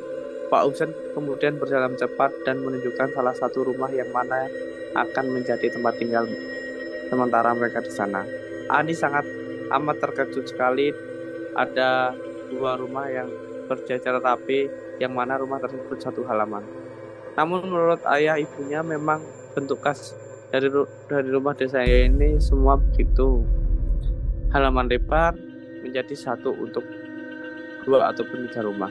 Pak 0.52 0.62
Usen 0.68 0.92
kemudian 1.16 1.56
berjalan 1.56 1.96
cepat 1.96 2.36
dan 2.44 2.60
menunjukkan 2.60 3.08
salah 3.16 3.32
satu 3.32 3.64
rumah 3.64 3.88
yang 3.88 4.12
mana 4.12 4.52
akan 4.92 5.32
menjadi 5.32 5.72
tempat 5.72 5.96
tinggal 5.96 6.28
sementara 7.08 7.56
mereka 7.56 7.80
di 7.80 7.96
sana. 7.96 8.28
Ani 8.68 8.92
sangat 8.92 9.24
amat 9.72 10.04
terkejut 10.04 10.52
sekali 10.52 10.92
ada 11.56 12.12
dua 12.52 12.76
rumah 12.76 13.08
yang 13.08 13.32
berjajar 13.72 14.20
rapi 14.20 14.68
yang 15.00 15.16
mana 15.16 15.40
rumah 15.40 15.56
tersebut 15.64 15.96
satu 15.96 16.20
halaman. 16.28 16.75
Namun 17.36 17.68
menurut 17.68 18.00
ayah 18.08 18.40
ibunya 18.40 18.80
memang 18.80 19.20
bentuk 19.52 19.80
khas 19.84 20.16
dari 20.48 20.72
dari 21.08 21.28
rumah 21.28 21.52
desa 21.52 21.84
ini 21.84 22.40
semua 22.40 22.80
begitu. 22.80 23.44
Halaman 24.52 24.88
lebar 24.88 25.36
menjadi 25.84 26.16
satu 26.16 26.56
untuk 26.56 26.82
dua 27.84 28.10
ataupun 28.10 28.48
tiga 28.48 28.64
rumah. 28.64 28.90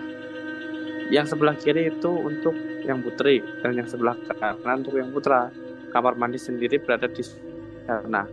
Yang 1.09 1.33
sebelah 1.33 1.55
kiri 1.57 1.89
itu 1.89 2.09
untuk 2.09 2.53
yang 2.85 3.01
putri 3.01 3.41
dan 3.65 3.77
yang 3.77 3.89
sebelah 3.89 4.17
kanan 4.37 4.85
untuk 4.85 4.97
yang 4.97 5.09
putra. 5.09 5.49
Kamar 5.89 6.19
mandi 6.19 6.35
sendiri 6.35 6.75
berada 6.83 7.07
di 7.07 7.23
sana. 7.23 8.27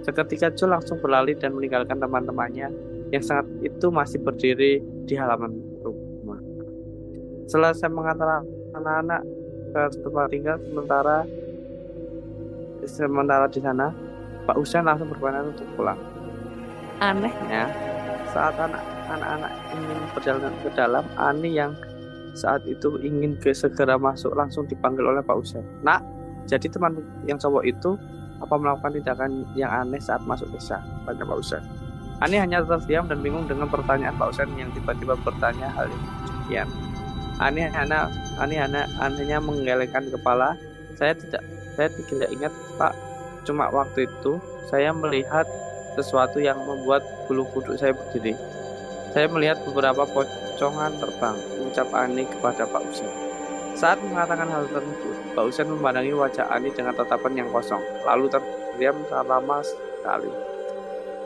Seketika 0.00 0.54
Jo 0.54 0.70
langsung 0.70 1.02
berlari 1.02 1.34
dan 1.34 1.52
meninggalkan 1.58 1.98
teman-temannya 1.98 2.70
yang 3.10 3.24
sangat 3.24 3.50
itu 3.66 3.90
masih 3.90 4.22
berdiri 4.22 4.78
di 5.04 5.14
halaman 5.18 5.70
selesai 7.50 7.90
mengantar 7.90 8.46
anak-anak 8.78 9.26
ke 9.70 9.82
tempat 10.02 10.26
tinggal 10.30 10.56
sementara 10.66 11.16
sementara 12.84 13.46
di 13.46 13.60
sana 13.62 13.94
Pak 14.44 14.56
Usen 14.58 14.82
langsung 14.82 15.06
berkenan 15.12 15.54
untuk 15.54 15.68
pulang. 15.78 15.98
Anehnya 16.98 17.70
saat 18.34 18.58
anak-anak 18.58 19.52
ingin 19.74 19.98
berjalan 20.14 20.54
ke 20.62 20.68
dalam 20.74 21.04
Ani 21.18 21.54
yang 21.54 21.72
saat 22.34 22.62
itu 22.66 22.98
ingin 23.02 23.34
ke 23.38 23.50
segera 23.50 23.98
masuk 23.98 24.34
langsung 24.38 24.66
dipanggil 24.70 25.02
oleh 25.02 25.22
Pak 25.22 25.36
Usen 25.38 25.66
nak 25.82 26.02
jadi 26.46 26.70
teman 26.70 26.98
yang 27.26 27.38
cowok 27.38 27.62
itu 27.66 27.98
apa 28.40 28.54
melakukan 28.56 28.96
tindakan 28.96 29.44
yang 29.52 29.68
aneh 29.68 30.00
saat 30.00 30.22
masuk 30.24 30.48
desa? 30.54 30.80
Tanya 31.04 31.26
Pak 31.26 31.38
Usen 31.38 31.62
Ani 32.20 32.36
hanya 32.36 32.62
terdiam 32.62 33.08
dan 33.08 33.18
bingung 33.24 33.48
dengan 33.48 33.66
pertanyaan 33.66 34.14
Pak 34.14 34.36
Usen 34.36 34.48
yang 34.54 34.70
tiba-tiba 34.76 35.18
bertanya 35.20 35.72
hal 35.74 35.88
yang 35.88 36.02
demikian 36.26 36.68
aneh 37.40 37.72
anak 37.72 38.12
aneh 38.36 38.60
anak 38.60 38.86
anehnya 39.00 39.40
menggelengkan 39.40 40.06
kepala. 40.12 40.54
Saya 41.00 41.16
tidak 41.16 41.42
saya 41.74 41.88
tidak 41.88 42.30
ingat 42.30 42.52
pak. 42.76 42.92
Cuma 43.48 43.72
waktu 43.72 44.04
itu 44.04 44.36
saya 44.68 44.92
melihat 44.92 45.48
sesuatu 45.96 46.38
yang 46.38 46.60
membuat 46.62 47.02
bulu 47.26 47.48
kuduk 47.56 47.80
saya 47.80 47.96
berdiri. 47.96 48.36
Saya 49.10 49.26
melihat 49.26 49.58
beberapa 49.66 50.06
pocongan 50.06 50.94
terbang 51.02 51.36
ucap 51.66 51.88
Ani 51.90 52.22
kepada 52.30 52.62
Pak 52.62 52.84
Usen 52.86 53.30
saat 53.80 53.96
mengatakan 54.04 54.44
hal 54.52 54.68
tersebut 54.68 55.16
Pak 55.32 55.44
Usen 55.48 55.72
memandangi 55.72 56.12
wajah 56.12 56.52
Ani 56.52 56.68
dengan 56.68 56.92
tatapan 56.92 57.32
yang 57.32 57.48
kosong. 57.48 57.80
Lalu 58.04 58.28
terdiam 58.28 59.00
lama 59.08 59.64
sekali. 59.64 60.28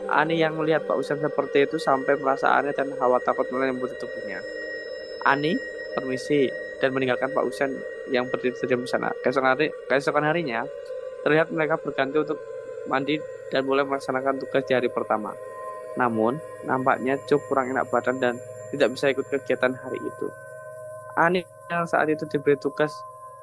Ani 0.07 0.39
yang 0.39 0.55
melihat 0.55 0.87
Pak 0.87 0.95
Usen 0.95 1.19
seperti 1.19 1.67
itu 1.67 1.75
sampai 1.75 2.15
merasa 2.15 2.55
aneh 2.55 2.71
dan 2.71 2.95
hawa 2.95 3.19
takut 3.19 3.43
menyebut 3.51 3.91
tubuhnya. 3.99 4.39
Ani, 5.27 5.57
permisi 5.95 6.51
dan 6.83 6.91
meninggalkan 6.91 7.31
Pak 7.31 7.43
Usen 7.47 7.71
yang 8.11 8.27
berdiri 8.27 8.53
di 8.53 8.85
sana. 8.85 9.09
Keesokan 9.23 9.55
hari, 9.55 9.71
keesokan 9.87 10.27
harinya 10.27 10.67
terlihat 11.23 11.49
mereka 11.49 11.79
berganti 11.79 12.21
untuk 12.21 12.37
mandi 12.85 13.17
dan 13.49 13.65
mulai 13.65 13.87
melaksanakan 13.87 14.37
tugas 14.43 14.67
di 14.67 14.75
hari 14.75 14.91
pertama. 14.91 15.33
Namun, 15.95 16.37
nampaknya 16.67 17.15
Cuk 17.25 17.41
kurang 17.47 17.71
enak 17.71 17.87
badan 17.89 18.19
dan 18.19 18.35
tidak 18.75 18.93
bisa 18.93 19.09
ikut 19.09 19.25
kegiatan 19.31 19.73
hari 19.73 19.97
itu. 19.97 20.27
Ani 21.15 21.41
yang 21.71 21.87
saat 21.87 22.11
itu 22.11 22.27
diberi 22.27 22.59
tugas 22.59 22.91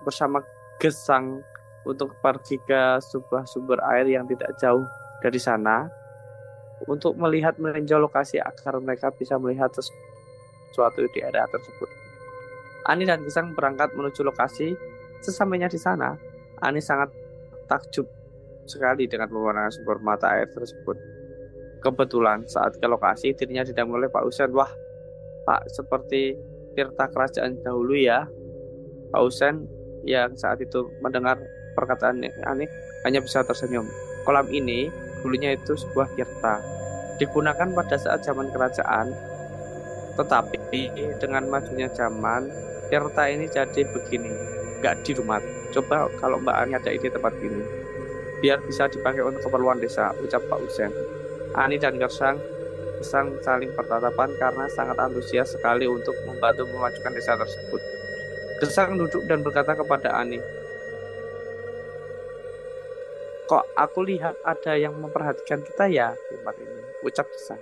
bersama 0.04 0.44
Gesang 0.76 1.40
untuk 1.86 2.14
pergi 2.18 2.58
ke 2.62 2.98
sebuah 3.02 3.46
sumber 3.46 3.78
air 3.94 4.06
yang 4.06 4.26
tidak 4.26 4.54
jauh 4.58 4.86
dari 5.22 5.38
sana 5.38 5.86
untuk 6.90 7.14
melihat 7.14 7.54
meninjau 7.58 8.02
lokasi 8.02 8.42
agar 8.42 8.82
mereka 8.82 9.14
bisa 9.14 9.38
melihat 9.38 9.70
sesuatu 9.70 11.06
di 11.14 11.20
area 11.22 11.46
tersebut. 11.46 12.01
Ani 12.88 13.06
dan 13.06 13.22
Gesang 13.22 13.54
berangkat 13.54 13.94
menuju 13.94 14.26
lokasi. 14.26 14.74
Sesampainya 15.22 15.70
di 15.70 15.78
sana, 15.78 16.18
Ani 16.58 16.82
sangat 16.82 17.14
takjub 17.70 18.06
sekali 18.66 19.06
dengan 19.06 19.30
pemandangan 19.30 19.70
sumber 19.74 19.98
mata 20.02 20.26
air 20.34 20.50
tersebut. 20.50 20.98
Kebetulan 21.82 22.46
saat 22.46 22.78
ke 22.78 22.86
lokasi 22.86 23.34
dirinya 23.34 23.66
didampingi 23.66 24.06
oleh 24.06 24.10
Pak 24.10 24.22
Usen. 24.26 24.50
Wah, 24.54 24.70
Pak 25.46 25.66
seperti 25.70 26.38
tirta 26.74 27.10
kerajaan 27.10 27.58
dahulu 27.62 27.98
ya. 27.98 28.26
Pak 29.10 29.22
Usen 29.22 29.66
yang 30.06 30.34
saat 30.38 30.58
itu 30.62 30.90
mendengar 31.02 31.38
perkataan 31.74 32.22
Ani 32.46 32.66
hanya 33.06 33.18
bisa 33.22 33.42
tersenyum. 33.42 33.86
Kolam 34.22 34.46
ini 34.54 34.90
dulunya 35.22 35.54
itu 35.54 35.74
sebuah 35.74 36.14
tirta. 36.14 36.62
Digunakan 37.18 37.70
pada 37.74 37.98
saat 37.98 38.22
zaman 38.26 38.50
kerajaan, 38.50 39.10
tetapi 40.18 40.92
dengan 41.18 41.48
majunya 41.48 41.88
zaman 41.92 42.48
Tirta 42.92 43.24
ini 43.24 43.48
jadi 43.48 43.88
begini, 43.88 44.28
nggak 44.84 45.00
di 45.00 45.16
rumah. 45.16 45.40
Coba 45.72 46.12
kalau 46.20 46.36
Mbak 46.44 46.56
Ani 46.60 46.72
ada 46.76 46.92
ide 46.92 47.08
tempat 47.08 47.32
ini, 47.40 47.64
biar 48.44 48.60
bisa 48.68 48.84
dipakai 48.84 49.24
untuk 49.24 49.48
keperluan 49.48 49.80
desa, 49.80 50.12
ucap 50.20 50.44
Pak 50.44 50.60
Usen. 50.60 50.92
Ani 51.56 51.80
dan 51.80 51.96
Gersang 51.96 52.36
Gesang 53.02 53.34
saling 53.42 53.74
bertatapan 53.74 54.30
karena 54.38 54.70
sangat 54.70 54.94
antusias 54.94 55.50
sekali 55.50 55.90
untuk 55.90 56.14
membantu 56.22 56.70
memajukan 56.70 57.10
desa 57.10 57.34
tersebut. 57.34 57.82
Gesang 58.62 58.94
duduk 58.94 59.26
dan 59.26 59.42
berkata 59.42 59.74
kepada 59.74 60.14
Ani, 60.14 60.38
Kok 63.50 63.74
aku 63.74 64.06
lihat 64.06 64.38
ada 64.46 64.78
yang 64.78 64.94
memperhatikan 65.02 65.66
kita 65.66 65.90
ya 65.90 66.14
tempat 66.14 66.54
ini, 66.62 66.82
ucap 67.02 67.26
Gesang. 67.34 67.58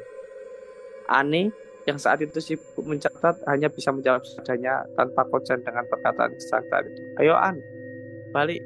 Ani 1.09 1.49
yang 1.91 1.99
saat 1.99 2.23
itu 2.23 2.39
sibuk 2.39 2.87
mencatat 2.87 3.43
hanya 3.51 3.67
bisa 3.67 3.91
menjawab 3.91 4.23
seadanya 4.23 4.87
tanpa 4.95 5.27
konsen 5.27 5.59
dengan 5.67 5.83
perkataan 5.91 6.31
Gesang 6.39 6.63
tadi. 6.71 6.95
Ayo 7.19 7.35
An, 7.35 7.59
balik. 8.31 8.63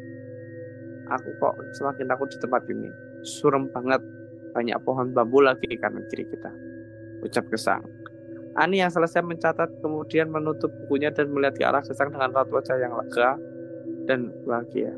Aku 1.08 1.32
kok 1.40 1.56
semakin 1.80 2.04
takut 2.04 2.28
di 2.28 2.36
tempat 2.36 2.62
ini. 2.68 2.92
Surem 3.24 3.72
banget, 3.72 4.04
banyak 4.52 4.76
pohon 4.84 5.16
bambu 5.16 5.40
lagi 5.40 5.64
di 5.64 5.80
kanan 5.80 6.04
kiri 6.12 6.28
kita. 6.28 6.52
Ucap 7.24 7.48
Gesang. 7.48 7.80
Ani 8.60 8.84
yang 8.84 8.92
selesai 8.92 9.24
mencatat 9.24 9.80
kemudian 9.80 10.28
menutup 10.28 10.70
bukunya 10.84 11.08
dan 11.10 11.32
melihat 11.32 11.54
ke 11.56 11.64
arah 11.64 11.80
Gesang 11.80 12.12
dengan 12.12 12.30
raut 12.36 12.52
wajah 12.52 12.76
yang 12.76 12.92
lega 12.92 13.40
dan 14.04 14.28
bahagia. 14.44 14.92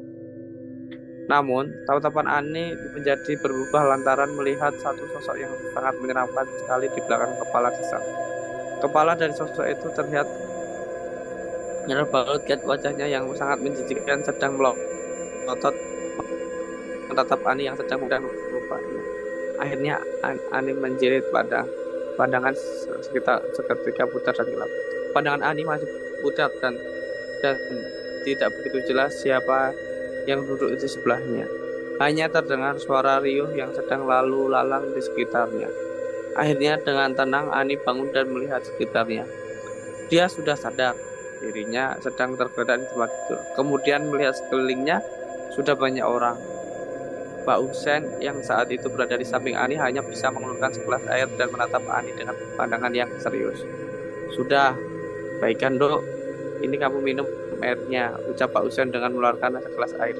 Namun, 1.27 1.75
tatapan 1.91 2.27
Ani 2.31 2.71
menjadi 2.95 3.35
berubah 3.43 3.83
lantaran 3.95 4.31
melihat 4.39 4.71
satu 4.79 5.03
sosok 5.11 5.37
yang 5.43 5.51
sangat 5.75 5.95
menyeramkan 5.99 6.47
sekali 6.63 6.87
di 6.87 7.01
belakang 7.03 7.35
kepala 7.43 7.69
Gesang. 7.75 8.05
Kepala 8.79 9.13
dari 9.19 9.35
sosok 9.35 9.67
itu 9.67 9.87
terlihat 9.91 10.29
balut 11.87 12.43
lihat 12.47 12.63
wajahnya 12.67 13.07
yang 13.07 13.31
sangat 13.39 13.63
menjijikkan 13.63 14.19
sedang 14.27 14.59
melotot 14.59 15.75
menatap 17.07 17.41
Ani 17.47 17.71
yang 17.71 17.79
sedang 17.79 18.03
mudah 18.03 18.19
lupa. 18.23 18.79
Akhirnya 19.63 20.03
Ani 20.51 20.75
menjerit 20.75 21.27
pada 21.31 21.63
pandangan 22.19 22.55
sekitar 23.03 23.43
seketika 23.55 24.07
putar 24.11 24.35
dan 24.35 24.47
gelap. 24.51 24.71
Pandangan 25.15 25.43
Ani 25.43 25.63
masih 25.63 25.87
putar 26.23 26.51
dan 26.59 26.75
dan 27.43 27.55
tidak 28.27 28.51
begitu 28.59 28.91
jelas 28.91 29.15
siapa 29.23 29.71
yang 30.27 30.45
duduk 30.45 30.75
di 30.77 30.87
sebelahnya. 30.91 31.47
Hanya 31.97 32.29
terdengar 32.29 32.77
suara 32.77 33.23
riuh 33.23 33.57
yang 33.57 33.73
sedang 33.73 34.05
lalu 34.05 34.53
lalang 34.53 34.93
di 34.93 35.01
sekitarnya. 35.01 35.71
Akhirnya 36.37 36.77
dengan 36.77 37.17
tenang 37.17 37.49
Ani 37.49 37.81
bangun 37.81 38.13
dan 38.13 38.29
melihat 38.29 38.61
sekitarnya. 38.61 39.25
Dia 40.13 40.29
sudah 40.29 40.53
sadar 40.53 40.93
dirinya 41.41 41.97
sedang 42.05 42.37
tergeletak 42.37 42.85
di 42.85 42.87
tempat 42.93 43.11
tidur. 43.11 43.41
Kemudian 43.57 44.01
melihat 44.13 44.37
sekelilingnya 44.37 45.01
sudah 45.57 45.73
banyak 45.73 46.05
orang. 46.05 46.37
Pak 47.47 47.63
Husen 47.63 48.19
yang 48.19 48.43
saat 48.43 48.69
itu 48.75 48.91
berada 48.91 49.15
di 49.15 49.23
samping 49.23 49.55
Ani 49.55 49.79
hanya 49.79 50.03
bisa 50.03 50.35
mengeluarkan 50.35 50.75
segelas 50.75 51.07
air 51.07 51.31
dan 51.39 51.49
menatap 51.55 51.81
Ani 51.87 52.11
dengan 52.13 52.35
pandangan 52.59 52.91
yang 52.91 53.09
serius. 53.23 53.63
Sudah, 54.35 54.75
baikkan 55.39 55.79
dok, 55.79 56.03
ini 56.61 56.75
kamu 56.75 56.99
minum 56.99 57.27
airnya, 57.63 58.17
ucap 58.29 58.53
Pak 58.53 58.67
Husen 58.67 58.93
dengan 58.93 59.15
mengeluarkan 59.15 59.61
segelas 59.63 59.93
air. 60.03 60.17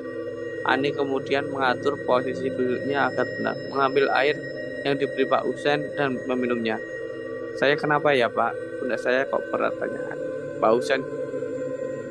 Ani 0.67 0.91
kemudian 0.91 1.47
mengatur 1.51 1.95
posisi 2.05 2.51
duduknya 2.51 3.11
agar 3.11 3.27
benar, 3.39 3.57
mengambil 3.71 4.11
air 4.19 4.37
yang 4.83 4.99
diberi 4.99 5.27
Pak 5.27 5.43
Husen 5.47 5.83
dan 5.95 6.19
meminumnya. 6.27 6.79
Saya 7.57 7.79
kenapa 7.79 8.13
ya 8.13 8.29
Pak? 8.29 8.53
Bunda 8.83 9.01
saya 9.01 9.25
kok 9.25 9.41
berat 9.49 9.73
tanya 9.81 10.13
Pak 10.61 10.71
Husen 10.77 11.01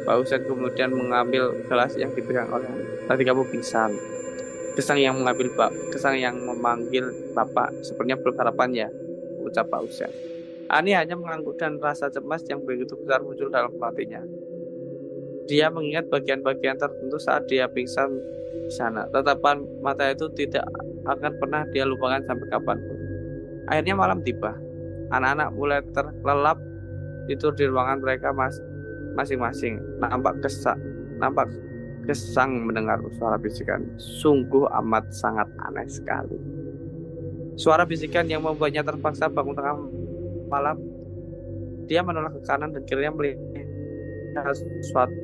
Pak 0.06 0.22
Husen 0.22 0.46
kemudian 0.46 0.94
mengambil 0.94 1.50
gelas 1.66 1.98
yang 1.98 2.14
dipegang 2.14 2.46
oleh 2.54 2.70
Ani. 2.70 2.86
Tadi 3.10 3.26
kamu 3.26 3.42
pingsan. 3.50 3.98
Kesang 4.78 5.02
yang 5.02 5.18
mengambil 5.18 5.50
Pak, 5.58 5.72
kesang 5.90 6.14
yang 6.14 6.38
memanggil 6.38 7.10
Bapak, 7.34 7.74
sepertinya 7.82 8.22
berharapan 8.22 8.86
ya, 8.86 8.88
ucap 9.42 9.66
Pak 9.66 9.82
Husen. 9.82 10.12
Ani 10.70 10.94
hanya 10.94 11.18
mengangguk 11.18 11.58
dan 11.58 11.82
rasa 11.82 12.14
cemas 12.14 12.46
yang 12.46 12.62
begitu 12.62 12.94
besar 13.02 13.26
muncul 13.26 13.50
dalam 13.50 13.74
hatinya. 13.82 14.22
Dia 15.46 15.70
mengingat 15.70 16.10
bagian-bagian 16.10 16.82
tertentu 16.82 17.18
saat 17.22 17.46
dia 17.46 17.70
pingsan 17.70 18.10
di 18.66 18.72
sana. 18.74 19.06
Tatapan 19.14 19.62
mata 19.86 20.10
itu 20.10 20.26
tidak 20.34 20.66
akan 21.06 21.38
pernah 21.38 21.62
dia 21.70 21.86
lupakan 21.86 22.22
sampai 22.26 22.48
kapan 22.50 22.78
pun. 22.82 23.00
Akhirnya 23.70 23.94
malam 23.94 24.20
tiba. 24.26 24.58
Anak-anak 25.14 25.50
mulai 25.54 25.80
terlelap 25.94 26.58
tidur 27.30 27.54
di 27.54 27.70
ruangan 27.70 28.02
mereka 28.02 28.34
masing-masing. 29.14 29.78
Nampak 30.02 30.42
kesak, 30.42 30.78
nampak 31.22 31.46
Gesang 32.06 32.70
mendengar 32.70 33.02
suara 33.18 33.34
bisikan. 33.42 33.82
Sungguh 33.98 34.70
amat 34.82 35.10
sangat 35.10 35.50
aneh 35.66 35.90
sekali. 35.90 36.38
Suara 37.58 37.82
bisikan 37.82 38.30
yang 38.30 38.46
membuatnya 38.46 38.86
terpaksa 38.86 39.26
bangun 39.26 39.58
tengah 39.58 39.76
malam. 40.46 40.78
Dia 41.90 42.06
menolak 42.06 42.38
ke 42.38 42.42
kanan 42.46 42.78
dan 42.78 42.86
kirinya 42.86 43.14
melihat 43.18 43.42
suatu 44.86 45.18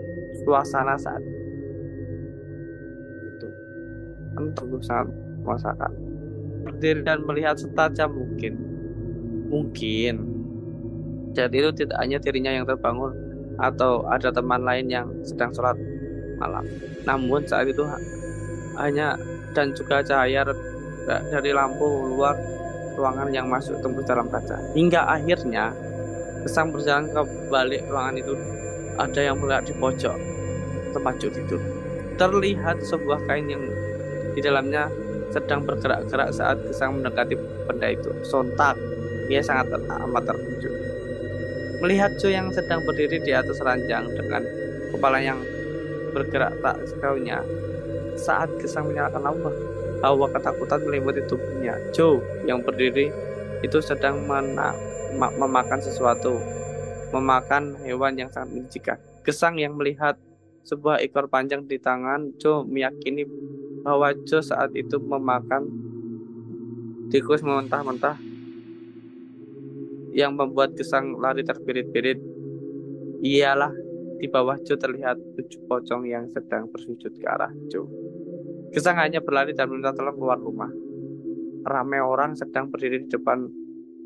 suasana 0.45 0.95
saat 0.97 1.21
itu. 3.21 3.47
Tentu 4.37 4.77
sangat 4.81 5.07
masakan. 5.43 5.91
Berdiri 6.67 7.01
dan 7.01 7.25
melihat 7.25 7.57
setajam 7.57 8.13
mungkin. 8.13 8.53
Mungkin. 9.49 10.15
Jadi 11.31 11.55
itu 11.63 11.71
tidak 11.85 11.97
hanya 11.99 12.17
dirinya 12.19 12.51
yang 12.51 12.65
terbangun 12.67 13.11
atau 13.59 14.03
ada 14.07 14.31
teman 14.31 14.63
lain 14.63 14.87
yang 14.91 15.07
sedang 15.23 15.51
sholat 15.53 15.77
malam. 16.41 16.65
Namun 17.05 17.45
saat 17.45 17.69
itu 17.69 17.85
hanya 18.79 19.15
dan 19.51 19.75
juga 19.75 20.01
cahaya 20.01 20.47
dari 21.07 21.51
lampu 21.51 21.85
luar 21.85 22.35
ruangan 22.95 23.29
yang 23.31 23.47
masuk 23.47 23.79
tembus 23.79 24.07
dalam 24.07 24.27
kaca. 24.27 24.59
Hingga 24.75 25.01
akhirnya 25.07 25.71
kesang 26.43 26.73
berjalan 26.73 27.07
ke 27.11 27.21
balik 27.47 27.81
ruangan 27.87 28.15
itu 28.17 28.33
ada 28.99 29.21
yang 29.21 29.37
melihat 29.39 29.63
di 29.67 29.73
pojok 29.75 30.17
tempat 30.91 31.15
itu. 31.23 31.57
Terlihat 32.19 32.83
sebuah 32.83 33.23
kain 33.25 33.47
yang 33.47 33.63
di 34.35 34.41
dalamnya 34.43 34.91
sedang 35.31 35.63
bergerak-gerak 35.63 36.35
saat 36.35 36.59
kesang 36.67 36.99
mendekati 36.99 37.39
benda 37.67 37.87
itu. 37.87 38.11
Sontak, 38.27 38.75
ia 39.31 39.39
sangat 39.39 39.71
amat 39.79 40.23
terkejut. 40.27 40.73
Melihat 41.81 42.13
Jo 42.19 42.29
yang 42.29 42.51
sedang 42.53 42.83
berdiri 42.85 43.23
di 43.23 43.31
atas 43.33 43.57
ranjang 43.63 44.05
dengan 44.13 44.43
kepala 44.91 45.17
yang 45.23 45.39
bergerak 46.11 46.53
tak 46.59 46.77
sekaunya. 46.85 47.39
Saat 48.19 48.51
Gesang 48.59 48.91
menyalakan 48.91 49.23
lampu, 49.23 49.49
hawa 50.03 50.27
ketakutan 50.29 50.83
meliputi 50.85 51.23
tubuhnya. 51.25 51.79
Joe 51.95 52.21
yang 52.45 52.61
berdiri 52.61 53.09
itu 53.65 53.79
sedang 53.81 54.21
memakan 55.15 55.79
sesuatu, 55.81 56.37
memakan 57.11 57.75
hewan 57.83 58.15
yang 58.15 58.31
sangat 58.31 58.55
menjijikan. 58.55 58.97
Gesang 59.21 59.59
yang 59.59 59.77
melihat 59.77 60.17
sebuah 60.65 61.03
ekor 61.03 61.27
panjang 61.27 61.67
di 61.67 61.77
tangan 61.77 62.37
Joe 62.39 62.65
meyakini 62.65 63.27
bahwa 63.81 64.13
Joe 64.25 64.41
saat 64.41 64.71
itu 64.77 64.97
memakan 64.97 65.67
tikus 67.11 67.43
mentah-mentah 67.43 68.15
yang 70.15 70.35
membuat 70.35 70.75
Gesang 70.75 71.19
lari 71.19 71.43
terbirit-birit. 71.43 72.19
Ialah 73.21 73.73
di 74.17 74.29
bawah 74.29 74.57
Joe 74.61 74.77
terlihat 74.77 75.17
tujuh 75.37 75.65
pocong 75.65 76.07
yang 76.07 76.29
sedang 76.29 76.69
bersujud 76.69 77.11
ke 77.13 77.27
arah 77.27 77.51
Joe. 77.69 77.89
Gesang 78.71 78.95
hanya 78.97 79.19
berlari 79.19 79.51
dan 79.51 79.67
meminta 79.67 79.91
tolong 79.91 80.15
keluar 80.15 80.39
rumah. 80.39 80.71
Ramai 81.61 82.01
orang 82.01 82.33
sedang 82.33 82.71
berdiri 82.71 83.05
di 83.05 83.09
depan 83.11 83.45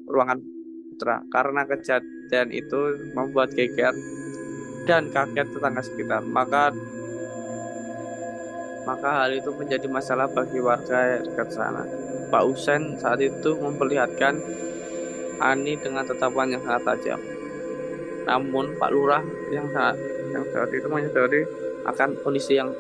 ruangan 0.10 0.55
putra 0.96 1.28
karena 1.28 1.68
kejadian 1.68 2.56
itu 2.56 3.12
membuat 3.12 3.52
geger 3.52 3.92
dan 4.88 5.12
kaget 5.12 5.52
tetangga 5.52 5.84
sekitar. 5.84 6.24
Maka 6.24 6.72
maka 8.88 9.10
hal 9.20 9.36
itu 9.36 9.52
menjadi 9.52 9.92
masalah 9.92 10.32
bagi 10.32 10.64
warga 10.64 11.20
dekat 11.20 11.52
sana. 11.52 11.84
Pak 12.32 12.44
Usen 12.48 12.96
saat 12.96 13.20
itu 13.20 13.60
memperlihatkan 13.60 14.40
Ani 15.36 15.76
dengan 15.76 16.08
tatapan 16.08 16.56
yang 16.56 16.64
sangat 16.64 16.96
tajam. 16.96 17.20
Namun 18.24 18.80
Pak 18.80 18.90
Lurah 18.96 19.20
yang 19.52 19.68
saat 19.76 20.00
yang 20.32 20.48
saat 20.48 20.72
itu 20.72 20.88
menyadari 20.88 21.44
akan 21.84 22.16
kondisi 22.24 22.56
yang 22.56 22.72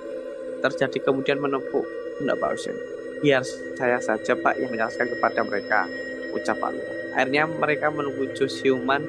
terjadi 0.63 1.03
kemudian 1.03 1.43
menepuk 1.43 1.83
tidak 2.23 2.39
Pak 2.39 2.49
Husin. 2.55 2.75
Biar 3.19 3.43
saya 3.75 3.99
saja 3.99 4.39
Pak 4.39 4.55
yang 4.55 4.71
menjelaskan 4.71 5.07
kepada 5.11 5.41
mereka, 5.43 5.83
ucap 6.35 6.59
Pak 6.59 6.71
Lurah. 6.75 6.97
Akhirnya 7.15 7.47
mereka 7.47 7.87
menunggu 7.89 8.35
Josiuman 8.35 9.01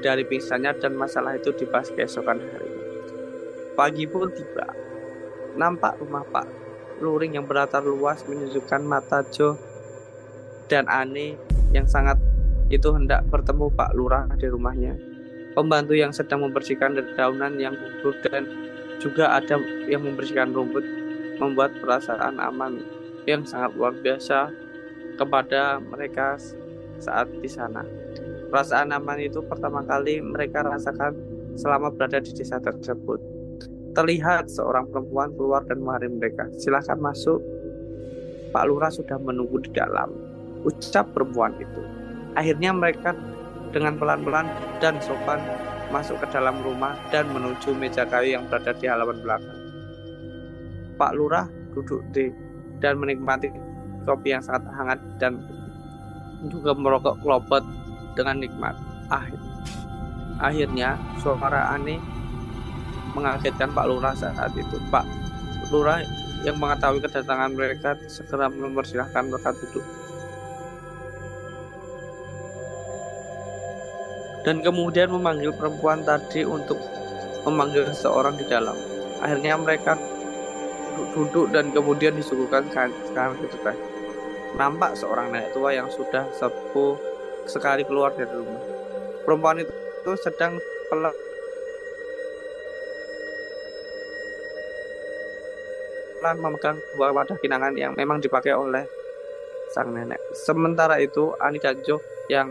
dari 0.00 0.24
pingsannya 0.24 0.72
dan 0.80 0.96
masalah 0.96 1.36
itu 1.36 1.52
dibahas 1.52 1.92
keesokan 1.92 2.40
hari. 2.40 2.70
Pagi 3.76 4.08
pun 4.08 4.32
tiba. 4.32 4.72
Nampak 5.56 6.00
rumah 6.00 6.24
Pak 6.24 6.46
Luring 7.00 7.36
yang 7.36 7.44
berlatar 7.44 7.84
luas 7.84 8.24
menunjukkan 8.24 8.80
mata 8.84 9.20
Jo 9.28 9.56
dan 10.68 10.88
Ani 10.88 11.36
yang 11.76 11.84
sangat 11.84 12.16
itu 12.72 12.88
hendak 12.92 13.28
bertemu 13.28 13.68
Pak 13.72 13.92
Lurah 13.92 14.26
di 14.36 14.48
rumahnya 14.48 14.96
pembantu 15.56 15.96
yang 15.96 16.12
sedang 16.12 16.44
membersihkan 16.44 16.92
dedaunan 16.92 17.56
yang 17.56 17.72
gugur 17.72 18.12
dan 18.28 18.44
juga 19.00 19.32
ada 19.32 19.56
yang 19.88 20.04
membersihkan 20.04 20.52
rumput 20.52 20.84
membuat 21.40 21.72
perasaan 21.80 22.36
aman 22.36 22.84
yang 23.24 23.40
sangat 23.48 23.72
luar 23.72 23.96
biasa 23.96 24.52
kepada 25.16 25.80
mereka 25.80 26.36
saat 27.00 27.28
di 27.40 27.48
sana. 27.48 27.82
Perasaan 28.52 28.94
aman 28.94 29.18
itu 29.18 29.42
pertama 29.44 29.82
kali 29.82 30.22
mereka 30.22 30.62
rasakan 30.62 31.16
selama 31.58 31.90
berada 31.90 32.22
di 32.22 32.30
desa 32.30 32.62
tersebut. 32.62 33.18
Terlihat 33.96 34.52
seorang 34.52 34.86
perempuan 34.92 35.32
keluar 35.34 35.64
dan 35.64 35.80
menghari 35.80 36.12
mereka. 36.12 36.46
Silahkan 36.60 37.00
masuk. 37.00 37.40
Pak 38.52 38.64
Lurah 38.68 38.92
sudah 38.92 39.16
menunggu 39.18 39.60
di 39.64 39.72
dalam. 39.72 40.12
Ucap 40.62 41.10
perempuan 41.16 41.56
itu. 41.58 41.82
Akhirnya 42.36 42.76
mereka 42.76 43.16
dengan 43.72 43.96
pelan-pelan 43.96 44.46
dan 44.78 45.00
sopan 45.00 45.40
masuk 45.90 46.20
ke 46.20 46.26
dalam 46.28 46.60
rumah 46.60 46.96
dan 47.08 47.28
menuju 47.32 47.72
meja 47.72 48.04
kayu 48.04 48.36
yang 48.36 48.44
berada 48.48 48.76
di 48.76 48.86
halaman 48.86 49.18
belakang. 49.24 49.58
Pak 50.96 51.12
Lurah 51.16 51.48
duduk 51.76 52.00
di 52.12 52.32
dan 52.80 53.00
menikmati 53.00 53.48
kopi 54.06 54.32
yang 54.32 54.40
sangat 54.40 54.64
hangat 54.70 55.00
dan 55.18 55.42
juga 56.46 56.72
merokok 56.78 57.18
kelopet 57.20 57.66
dengan 58.14 58.38
nikmat. 58.38 58.74
Akhir, 59.10 59.38
akhirnya 60.38 60.94
suara 61.18 61.74
aneh 61.74 61.98
mengagetkan 63.12 63.74
Pak 63.74 63.86
Lurah 63.90 64.14
saat 64.14 64.52
itu. 64.54 64.76
Pak 64.88 65.04
Lurah 65.74 66.00
yang 66.46 66.56
mengetahui 66.62 67.02
kedatangan 67.02 67.50
mereka 67.56 67.98
segera 68.06 68.46
mempersilahkan 68.46 69.26
mereka 69.26 69.50
duduk. 69.56 69.84
Dan 74.46 74.62
kemudian 74.62 75.10
memanggil 75.10 75.50
perempuan 75.50 76.06
tadi 76.06 76.46
untuk 76.46 76.78
memanggil 77.42 77.90
seseorang 77.90 78.38
di 78.38 78.46
dalam. 78.46 78.78
Akhirnya 79.18 79.58
mereka 79.58 79.98
duduk 81.18 81.50
dan 81.50 81.74
kemudian 81.74 82.14
disuguhkan 82.14 82.62
sekarang 82.70 83.34
kan 83.42 83.76
nampak 84.56 84.96
seorang 84.96 85.30
nenek 85.30 85.52
tua 85.52 85.76
yang 85.76 85.92
sudah 85.92 86.24
sepuh 86.32 86.96
sekali 87.44 87.84
keluar 87.84 88.16
dari 88.16 88.32
rumah. 88.32 88.64
Perempuan 89.22 89.60
itu, 89.60 90.12
sedang 90.18 90.56
pelan. 90.88 91.14
Memegang 96.26 96.74
buah 96.98 97.14
wadah 97.14 97.38
kinangan 97.38 97.78
yang 97.78 97.94
memang 97.94 98.18
dipakai 98.18 98.50
oleh 98.50 98.82
sang 99.70 99.94
nenek. 99.94 100.18
Sementara 100.34 100.98
itu 100.98 101.30
Ani 101.38 101.62
dan 101.62 101.78
Jo 101.86 102.02
yang 102.26 102.50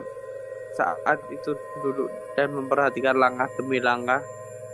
saat 0.80 1.20
itu 1.28 1.52
duduk 1.84 2.08
dan 2.40 2.56
memperhatikan 2.56 3.20
langkah 3.20 3.52
demi 3.60 3.84
langkah 3.84 4.24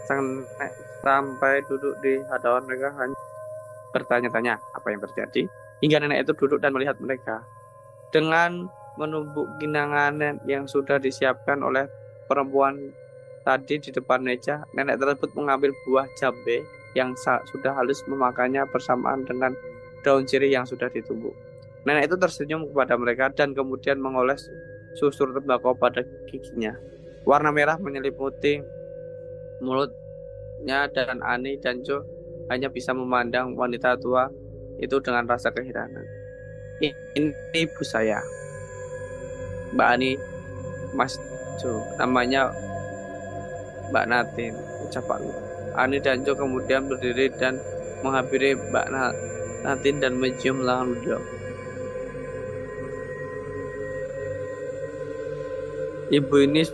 sang 0.05 0.45
nenek 0.45 0.73
sampai 1.01 1.65
duduk 1.65 1.97
di 2.05 2.21
hadapan 2.29 2.61
mereka 2.69 2.93
hanya 3.01 3.17
bertanya-tanya 3.89 4.53
apa 4.77 4.87
yang 4.93 5.01
terjadi, 5.01 5.43
hingga 5.81 5.97
nenek 6.01 6.29
itu 6.29 6.33
duduk 6.37 6.61
dan 6.61 6.71
melihat 6.71 6.97
mereka. 7.01 7.41
Dengan 8.13 8.69
menumbuk 8.95 9.47
ginangan 9.57 10.41
yang 10.45 10.69
sudah 10.69 11.01
disiapkan 11.01 11.59
oleh 11.65 11.89
perempuan 12.29 12.93
tadi 13.41 13.81
di 13.81 13.89
depan 13.89 14.21
meja, 14.21 14.61
nenek 14.77 15.01
tersebut 15.01 15.33
mengambil 15.33 15.73
buah 15.87 16.05
jambe 16.15 16.61
yang 16.93 17.15
sudah 17.17 17.73
halus 17.73 18.03
memakannya 18.05 18.67
bersamaan 18.69 19.23
dengan 19.25 19.55
daun 20.03 20.27
sirih 20.27 20.51
yang 20.51 20.67
sudah 20.67 20.91
ditumbuk. 20.91 21.33
Nenek 21.87 22.13
itu 22.13 22.15
tersenyum 22.19 22.69
kepada 22.69 22.93
mereka 22.93 23.33
dan 23.33 23.57
kemudian 23.57 23.97
mengoles 23.97 24.45
susur 24.99 25.33
tembakau 25.33 25.73
pada 25.73 26.05
giginya. 26.29 26.77
Warna 27.25 27.49
merah 27.49 27.79
menyelimuti 27.79 28.61
mulutnya 29.61 30.89
dan 30.93 31.21
Ani 31.25 31.57
dan 31.57 31.81
Jo 31.81 32.05
hanya 32.49 32.67
bisa 32.67 32.91
memandang 32.91 33.55
wanita 33.55 33.97
tua 33.97 34.27
itu 34.79 34.95
dengan 35.03 35.27
rasa 35.27 35.51
keheranan. 35.51 36.05
Ini 36.81 37.29
ibu 37.53 37.81
saya, 37.85 38.21
Mbak 39.75 39.89
Ani 39.97 40.11
Mas 40.97 41.19
Jo, 41.61 41.83
namanya 42.01 42.49
Mbak 43.93 44.05
Natin, 44.09 44.53
ucap 44.87 45.05
Pak 45.05 45.19
Ani 45.77 46.01
dan 46.01 46.25
Jo 46.25 46.33
kemudian 46.33 46.89
berdiri 46.89 47.29
dan 47.37 47.61
menghampiri 48.01 48.57
Mbak 48.57 48.87
Natin 49.61 49.95
dan 50.01 50.17
mencium 50.17 50.65
lengan 50.65 50.97
beliau. 50.97 51.21
Ibu 56.11 56.35
ini 56.43 56.67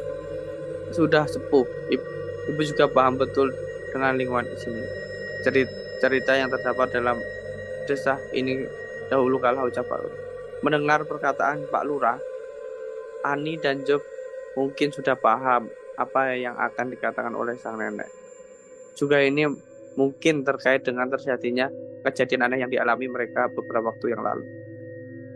sudah 0.96 1.30
sepuh. 1.30 1.68
Ibu 2.48 2.62
juga 2.64 2.90
paham 2.90 3.20
betul 3.20 3.54
dengan 3.92 4.18
lingkungan 4.18 4.48
di 4.48 4.58
sini 4.58 4.84
cerita 6.02 6.34
yang 6.38 6.50
terdapat 6.50 6.94
dalam 6.94 7.18
desa 7.88 8.20
ini 8.36 8.68
dahulu 9.08 9.40
kala 9.40 9.64
ucap 9.64 9.88
Pak 9.88 10.00
Lurah. 10.04 10.24
Mendengar 10.62 11.00
perkataan 11.08 11.66
Pak 11.72 11.84
Lurah, 11.88 12.20
Ani 13.24 13.56
dan 13.58 13.88
Job 13.88 14.04
mungkin 14.60 14.92
sudah 14.92 15.16
paham 15.16 15.72
apa 15.98 16.36
yang 16.36 16.54
akan 16.60 16.94
dikatakan 16.94 17.34
oleh 17.34 17.56
sang 17.58 17.80
nenek. 17.80 18.12
Juga 18.94 19.24
ini 19.24 19.48
mungkin 19.98 20.46
terkait 20.46 20.86
dengan 20.86 21.10
terjadinya 21.10 21.72
kejadian 22.06 22.46
aneh 22.46 22.62
yang 22.62 22.72
dialami 22.72 23.10
mereka 23.10 23.50
beberapa 23.50 23.90
waktu 23.94 24.14
yang 24.14 24.22
lalu. 24.22 24.46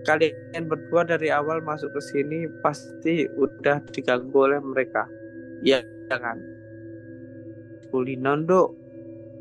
Kalian 0.02 0.66
berdua 0.66 1.06
dari 1.06 1.30
awal 1.30 1.62
masuk 1.62 1.94
ke 1.94 2.02
sini 2.02 2.50
pasti 2.66 3.30
udah 3.38 3.86
diganggu 3.94 4.34
oleh 4.34 4.58
mereka. 4.58 5.06
Ya, 5.62 5.86
jangan. 6.10 6.42
Kulinondo 7.94 8.74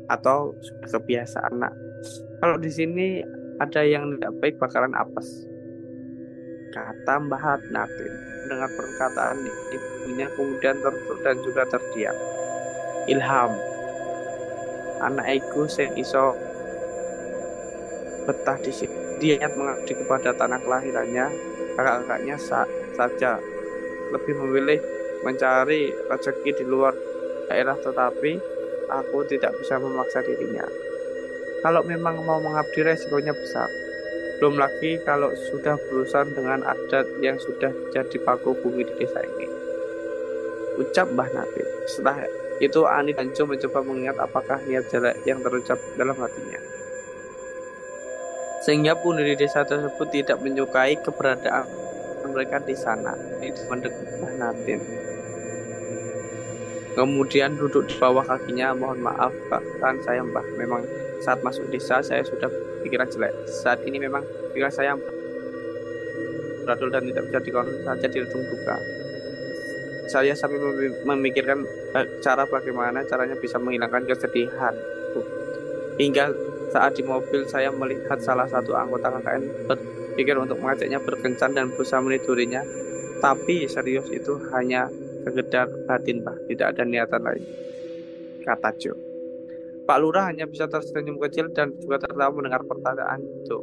atau 0.05 0.53
sudah 0.61 0.89
kebiasaan 1.01 1.53
nak 1.57 1.73
kalau 2.41 2.57
di 2.57 2.71
sini 2.73 3.21
ada 3.61 3.85
yang 3.85 4.17
tidak 4.17 4.33
baik 4.41 4.55
bakalan 4.57 4.93
apes. 4.97 5.45
Kata 6.71 7.19
Mbah 7.19 7.61
Natin 7.69 8.11
mendengar 8.41 8.71
perkataan 8.73 9.37
ibunya 9.75 10.27
kemudian 10.33 10.75
tertutup 10.81 11.19
dan 11.21 11.35
juga 11.45 11.63
terdiam. 11.69 12.17
Ilham 13.05 13.51
anak 15.01 15.41
iku 15.41 15.65
sen 15.65 15.93
iso 15.97 16.37
betah 18.29 18.57
di 18.61 18.69
sini. 18.69 18.97
Dia 19.17 19.37
ingat 19.37 19.53
mengabdi 19.57 19.93
kepada 19.97 20.33
tanah 20.33 20.61
kelahirannya 20.61 21.25
kakak-kakaknya 21.77 22.35
sa 22.37 22.65
saja. 22.97 23.41
Lebih 24.13 24.33
memilih 24.37 24.79
mencari 25.21 25.93
rezeki 26.09 26.61
di 26.61 26.65
luar 26.65 26.93
daerah 27.49 27.77
tetapi 27.77 28.41
aku 28.89 29.17
tidak 29.29 29.53
bisa 29.61 29.77
memaksa 29.77 30.21
dirinya. 30.25 30.65
Kalau 31.61 31.85
memang 31.85 32.25
mau 32.25 32.41
mengabdi 32.41 32.81
resikonya 32.81 33.37
besar. 33.37 33.69
Belum 34.41 34.57
lagi 34.57 34.97
kalau 35.05 35.29
sudah 35.53 35.77
berurusan 35.77 36.33
dengan 36.33 36.65
adat 36.65 37.05
yang 37.21 37.37
sudah 37.37 37.69
jadi 37.93 38.17
paku 38.25 38.57
bumi 38.57 38.81
di 38.81 38.93
desa 38.97 39.21
ini. 39.21 39.45
Ucap 40.81 41.13
Mbah 41.13 41.29
Nabi. 41.29 41.61
Setelah 41.85 42.25
itu 42.57 42.81
Ani 42.89 43.13
dan 43.13 43.29
Jo 43.37 43.45
mencoba 43.45 43.85
mengingat 43.85 44.17
apakah 44.17 44.57
niat 44.65 44.89
jelek 44.89 45.21
yang 45.29 45.45
terucap 45.45 45.77
dalam 45.93 46.17
hatinya. 46.17 46.57
Sehingga 48.65 48.97
penduduk 48.97 49.37
desa 49.37 49.61
tersebut 49.61 50.09
tidak 50.09 50.41
menyukai 50.41 50.97
keberadaan 50.97 51.69
mereka 52.25 52.57
di 52.65 52.73
sana. 52.73 53.13
Itu 53.45 53.69
mendekat 53.69 54.09
Mbah 54.17 54.33
Natin 54.41 54.81
kemudian 56.91 57.55
duduk 57.55 57.87
di 57.87 57.95
bawah 57.95 58.23
kakinya 58.27 58.75
mohon 58.75 58.99
maaf 58.99 59.31
kan 59.79 59.95
saya 60.03 60.23
mbah 60.27 60.43
memang 60.59 60.83
saat 61.21 61.39
masuk 61.45 61.69
desa 61.69 62.01
saya 62.01 62.25
sudah 62.25 62.49
pikiran 62.81 63.07
jelek. 63.07 63.33
Saat 63.47 63.85
ini 63.85 64.01
memang 64.01 64.25
pikiran 64.51 64.73
saya 64.73 64.97
beradul 66.65 66.89
dan 66.89 67.05
tidak 67.05 67.23
bisa 67.29 67.39
dikontrol 67.41 67.81
saja 67.85 68.07
di 68.09 68.17
ujung 68.21 68.43
duka. 68.45 68.77
Saya 70.09 70.33
sampai 70.35 70.59
memikirkan 71.07 71.63
cara 72.19 72.43
bagaimana 72.43 73.05
caranya 73.07 73.37
bisa 73.39 73.61
menghilangkan 73.61 74.03
kesedihan. 74.09 74.75
Hingga 75.95 76.25
saat 76.73 76.97
di 76.97 77.03
mobil 77.05 77.45
saya 77.47 77.69
melihat 77.71 78.19
salah 78.19 78.49
satu 78.49 78.75
anggota 78.75 79.13
KKN 79.13 79.69
berpikir 79.69 80.35
untuk 80.35 80.59
mengajaknya 80.59 80.99
berkencan 80.99 81.55
dan 81.55 81.71
berusaha 81.71 82.01
menidurinya. 82.03 82.65
Tapi 83.21 83.69
serius 83.69 84.09
itu 84.09 84.41
hanya 84.51 84.89
sekedar 85.21 85.69
batin 85.85 86.25
pak. 86.25 86.49
Tidak 86.49 86.67
ada 86.73 86.83
niatan 86.83 87.21
lain. 87.21 87.43
Kata 88.41 88.73
Jo 88.81 89.10
Pak 89.91 89.99
Lurah 89.99 90.31
hanya 90.31 90.47
bisa 90.47 90.71
tersenyum 90.71 91.19
kecil 91.19 91.51
dan 91.51 91.75
juga 91.83 91.99
tertawa 91.99 92.31
mendengar 92.31 92.63
pertanyaan 92.63 93.19
itu. 93.43 93.59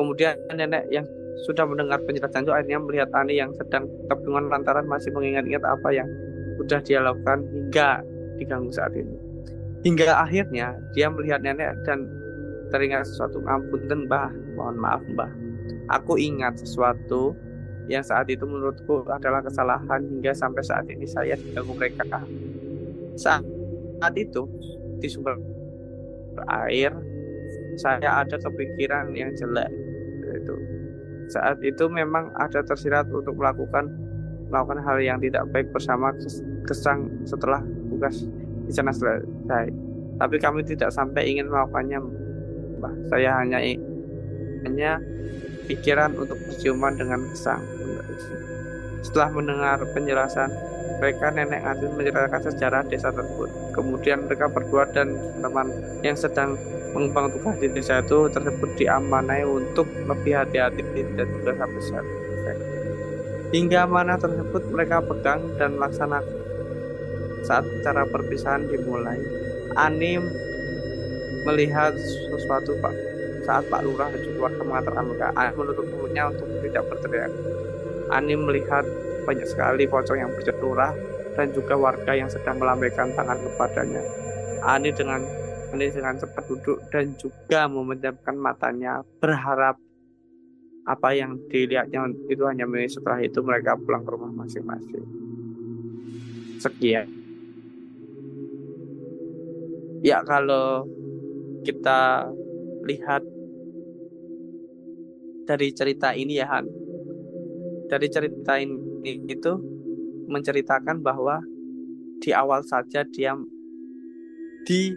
Kemudian 0.00 0.40
nenek 0.56 0.88
yang 0.88 1.04
sudah 1.44 1.68
mendengar 1.68 2.00
penjelasan 2.08 2.48
Jo 2.48 2.56
akhirnya 2.56 2.80
melihat 2.80 3.12
Ani 3.12 3.36
yang 3.36 3.52
sedang 3.52 3.84
kebingungan 4.08 4.48
lantaran 4.48 4.88
masih 4.88 5.12
mengingat-ingat 5.12 5.60
apa 5.68 5.92
yang 5.92 6.08
sudah 6.56 6.80
dia 6.80 7.04
lakukan 7.04 7.44
hingga 7.52 8.00
diganggu 8.40 8.72
saat 8.72 8.96
ini. 8.96 9.12
Hingga 9.84 10.08
akhirnya 10.08 10.72
dia 10.96 11.12
melihat 11.12 11.44
nenek 11.44 11.76
dan 11.84 12.08
teringat 12.72 13.04
sesuatu. 13.04 13.44
Ampun 13.44 13.92
dan 13.92 14.08
mbah. 14.08 14.32
Mohon 14.56 14.76
maaf 14.80 15.04
mbah. 15.04 15.28
Aku 16.00 16.16
ingat 16.16 16.56
sesuatu 16.64 17.36
yang 17.92 18.00
saat 18.00 18.24
itu 18.32 18.48
menurutku 18.48 19.04
adalah 19.04 19.44
kesalahan 19.44 20.00
hingga 20.00 20.32
sampai 20.32 20.64
saat 20.64 20.88
ini 20.88 21.04
saya 21.04 21.36
diganggu 21.36 21.76
mereka. 21.76 22.08
Saat 23.20 23.44
itu 24.16 24.48
di 24.96 25.12
sumber 25.12 25.57
air 26.46 26.92
saya 27.78 28.22
ada 28.22 28.36
kepikiran 28.38 29.14
yang 29.14 29.30
jelek 29.34 29.70
itu 30.34 30.54
saat 31.28 31.60
itu 31.60 31.84
memang 31.92 32.32
ada 32.40 32.64
tersirat 32.64 33.06
untuk 33.12 33.36
melakukan 33.36 33.92
melakukan 34.48 34.80
hal 34.80 34.96
yang 34.98 35.18
tidak 35.20 35.44
baik 35.52 35.68
bersama 35.72 36.12
kesang 36.64 37.12
setelah 37.28 37.60
tugas 37.92 38.24
di 38.64 38.72
sana 38.72 38.92
selesai. 38.92 39.68
Tapi 40.18 40.36
kami 40.40 40.64
tidak 40.64 40.90
sampai 40.90 41.28
ingin 41.30 41.48
melakukannya. 41.48 42.00
Mbah. 42.80 42.94
Saya 43.12 43.38
hanya 43.44 43.58
hanya 44.66 45.00
pikiran 45.68 46.16
untuk 46.16 46.40
berciuman 46.48 46.96
dengan 46.96 47.20
kesang. 47.32 47.62
Setelah 49.02 49.30
mendengar 49.30 49.78
penjelasan, 49.94 50.50
mereka 50.98 51.30
nenek 51.30 51.62
Adin 51.62 51.94
menceritakan 51.94 52.42
sejarah 52.50 52.82
desa 52.90 53.14
tersebut. 53.14 53.50
Kemudian 53.72 54.26
mereka 54.26 54.50
berdua 54.50 54.90
dan 54.90 55.14
teman 55.38 55.70
yang 56.02 56.18
sedang 56.18 56.58
mengembang 56.90 57.30
tugas 57.30 57.54
di 57.62 57.70
desa 57.70 58.02
itu 58.02 58.26
tersebut 58.32 58.74
diamanai 58.74 59.46
untuk 59.46 59.86
lebih 59.86 60.42
hati-hati 60.42 60.82
dan 61.14 61.26
juga 61.30 61.66
besar. 61.70 62.02
Hingga 63.48 63.88
mana 63.88 64.20
tersebut 64.20 64.68
mereka 64.68 65.00
pegang 65.00 65.40
dan 65.56 65.80
laksanakan. 65.80 66.36
Saat 67.48 67.64
cara 67.80 68.04
perpisahan 68.04 68.68
dimulai, 68.68 69.16
Ani 69.72 70.20
melihat 71.48 71.96
sesuatu 71.96 72.76
Pak 72.82 72.92
saat 73.48 73.64
Pak 73.72 73.80
Lurah 73.80 74.12
dan 74.12 74.20
keluarga 74.20 74.60
mengatakan 74.60 75.08
mereka 75.08 75.32
Ani 75.32 75.56
menutup 75.56 75.86
mulutnya 75.88 76.28
untuk 76.28 76.44
tidak 76.60 76.84
berteriak. 76.92 77.32
Ani 78.08 78.34
melihat 78.34 78.84
banyak 79.28 79.44
sekali 79.44 79.84
pocong 79.84 80.18
yang 80.18 80.32
berjatuh 80.32 80.72
dan 81.36 81.46
juga 81.54 81.74
warga 81.76 82.12
yang 82.16 82.26
sedang 82.26 82.58
melambaikan 82.58 83.12
tangan 83.12 83.38
kepadanya. 83.38 84.02
Ani 84.64 84.90
dengan 84.90 85.22
Ani 85.68 85.92
dengan 85.92 86.16
cepat 86.16 86.48
duduk 86.48 86.80
dan 86.88 87.12
juga 87.20 87.68
memejamkan 87.68 88.34
matanya 88.40 89.04
berharap 89.20 89.76
apa 90.88 91.08
yang 91.12 91.36
dilihatnya 91.52 92.08
itu 92.32 92.42
hanya 92.48 92.64
milik 92.64 92.88
setelah 92.88 93.20
itu 93.20 93.44
mereka 93.44 93.76
pulang 93.76 94.00
ke 94.00 94.10
rumah 94.16 94.32
masing-masing. 94.32 95.04
Sekian. 96.56 97.06
Ya 100.00 100.24
kalau 100.24 100.88
kita 101.68 102.32
lihat 102.88 103.20
dari 105.44 105.68
cerita 105.76 106.16
ini 106.16 106.40
ya 106.40 106.48
Han. 106.48 106.87
Dari 107.88 108.08
cerita 108.12 108.60
ini 108.60 109.24
itu 109.24 109.52
menceritakan 110.28 111.00
bahwa 111.00 111.40
di 112.20 112.36
awal 112.36 112.60
saja 112.60 113.00
dia 113.08 113.32
di 114.68 114.92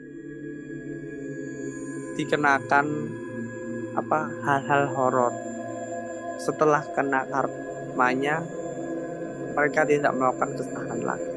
dikenakan 2.20 2.86
apa 3.96 4.20
hal-hal 4.44 4.84
horor 4.92 5.32
setelah 6.36 6.84
kena 6.92 7.24
karmanya 7.32 8.44
mereka 9.56 9.88
tidak 9.88 10.12
melakukan 10.12 10.52
kesalahan 10.60 11.02
lagi. 11.04 11.32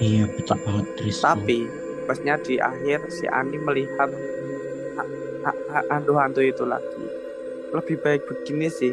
Iya 0.00 0.24
betul 0.28 0.56
banget 0.64 0.86
Tristan. 1.00 1.24
Tapi 1.40 1.58
pasnya 2.04 2.36
di 2.40 2.60
akhir 2.60 3.08
si 3.08 3.24
Ani 3.28 3.56
melihat 3.56 4.12
hantu-hantu 5.88 6.44
itu 6.44 6.64
lagi. 6.68 7.04
Lebih 7.72 7.96
baik 8.04 8.28
begini 8.28 8.68
sih 8.68 8.92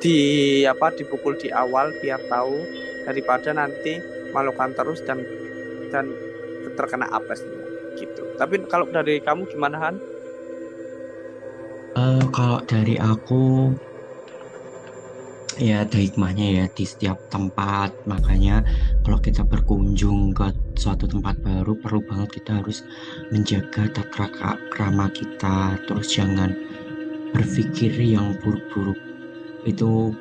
di 0.00 0.18
apa 0.64 0.90
dipukul 0.96 1.36
di 1.36 1.52
awal 1.52 1.92
biar 2.00 2.20
tahu 2.26 2.64
daripada 3.04 3.52
nanti 3.52 4.00
melakukan 4.32 4.72
terus 4.72 5.04
dan 5.04 5.20
dan 5.92 6.08
terkena 6.74 7.06
apesnya 7.12 7.60
gitu. 8.00 8.22
Tapi 8.40 8.64
kalau 8.66 8.88
dari 8.88 9.20
kamu 9.20 9.44
gimana 9.52 9.76
Han? 9.76 9.96
Uh, 11.98 12.22
kalau 12.32 12.62
dari 12.64 12.96
aku 12.96 13.74
ya 15.60 15.84
ada 15.84 16.00
hikmahnya 16.00 16.46
ya 16.56 16.64
di 16.72 16.88
setiap 16.88 17.20
tempat 17.28 17.92
makanya 18.08 18.64
kalau 19.04 19.20
kita 19.20 19.44
berkunjung 19.44 20.32
ke 20.32 20.56
suatu 20.80 21.04
tempat 21.04 21.36
baru 21.44 21.76
perlu 21.76 22.00
banget 22.08 22.40
kita 22.40 22.64
harus 22.64 22.80
menjaga 23.28 23.92
tata 23.92 24.56
krama 24.72 25.12
kita 25.12 25.76
terus 25.84 26.08
jangan 26.16 26.56
berpikir 27.36 27.92
yang 28.00 28.32
buruk-buruk 28.40 29.09
itu 29.64 30.14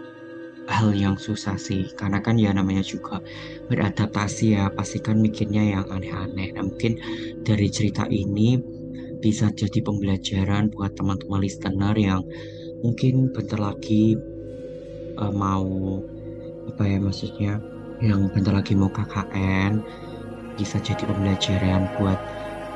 hal 0.69 0.93
yang 0.93 1.17
susah 1.17 1.58
sih 1.58 1.89
karena 1.97 2.21
kan 2.21 2.38
ya 2.38 2.54
namanya 2.54 2.86
juga 2.86 3.17
beradaptasi 3.67 4.54
ya 4.54 4.69
pastikan 4.69 5.17
mikirnya 5.17 5.65
yang 5.65 5.86
aneh-aneh. 5.89 6.54
Nah 6.54 6.63
mungkin 6.63 7.02
dari 7.41 7.67
cerita 7.73 8.06
ini 8.06 8.62
bisa 9.19 9.49
jadi 9.52 9.84
pembelajaran 9.84 10.71
buat 10.71 10.95
teman-teman 10.95 11.41
listener 11.43 11.95
yang 11.97 12.21
mungkin 12.86 13.34
bentar 13.36 13.60
lagi 13.60 14.15
uh, 15.19 15.34
mau 15.34 15.99
apa 16.69 16.84
ya 16.86 16.97
maksudnya 17.02 17.60
yang 17.99 18.32
bentar 18.32 18.56
lagi 18.56 18.78
mau 18.78 18.88
KKN 18.88 19.84
bisa 20.56 20.80
jadi 20.80 21.04
pembelajaran 21.04 21.89
buat 21.99 22.19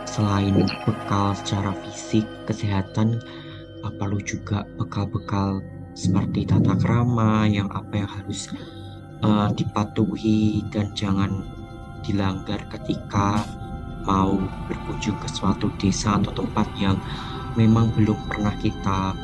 selain 0.03 0.67
bekal 0.83 1.31
secara 1.39 1.71
fisik 1.85 2.27
kesehatan 2.43 3.23
perlu 3.99 4.19
juga 4.23 4.63
bekal-bekal 4.79 5.59
seperti 5.93 6.49
tata 6.49 6.73
krama 6.77 7.45
yang 7.45 7.69
apa 7.69 7.93
yang 8.01 8.09
harus 8.09 8.49
uh, 9.21 9.49
dipatuhi 9.53 10.65
dan 10.73 10.89
jangan 10.97 11.45
dilanggar 12.03 12.59
ketika 12.69 13.45
mau 14.03 14.35
berkunjung 14.67 15.15
ke 15.23 15.29
suatu 15.31 15.71
desa 15.79 16.19
atau 16.19 16.43
tempat 16.43 16.67
yang 16.75 16.99
memang 17.55 17.87
belum 17.95 18.17
pernah 18.27 18.51
kita 18.59 19.15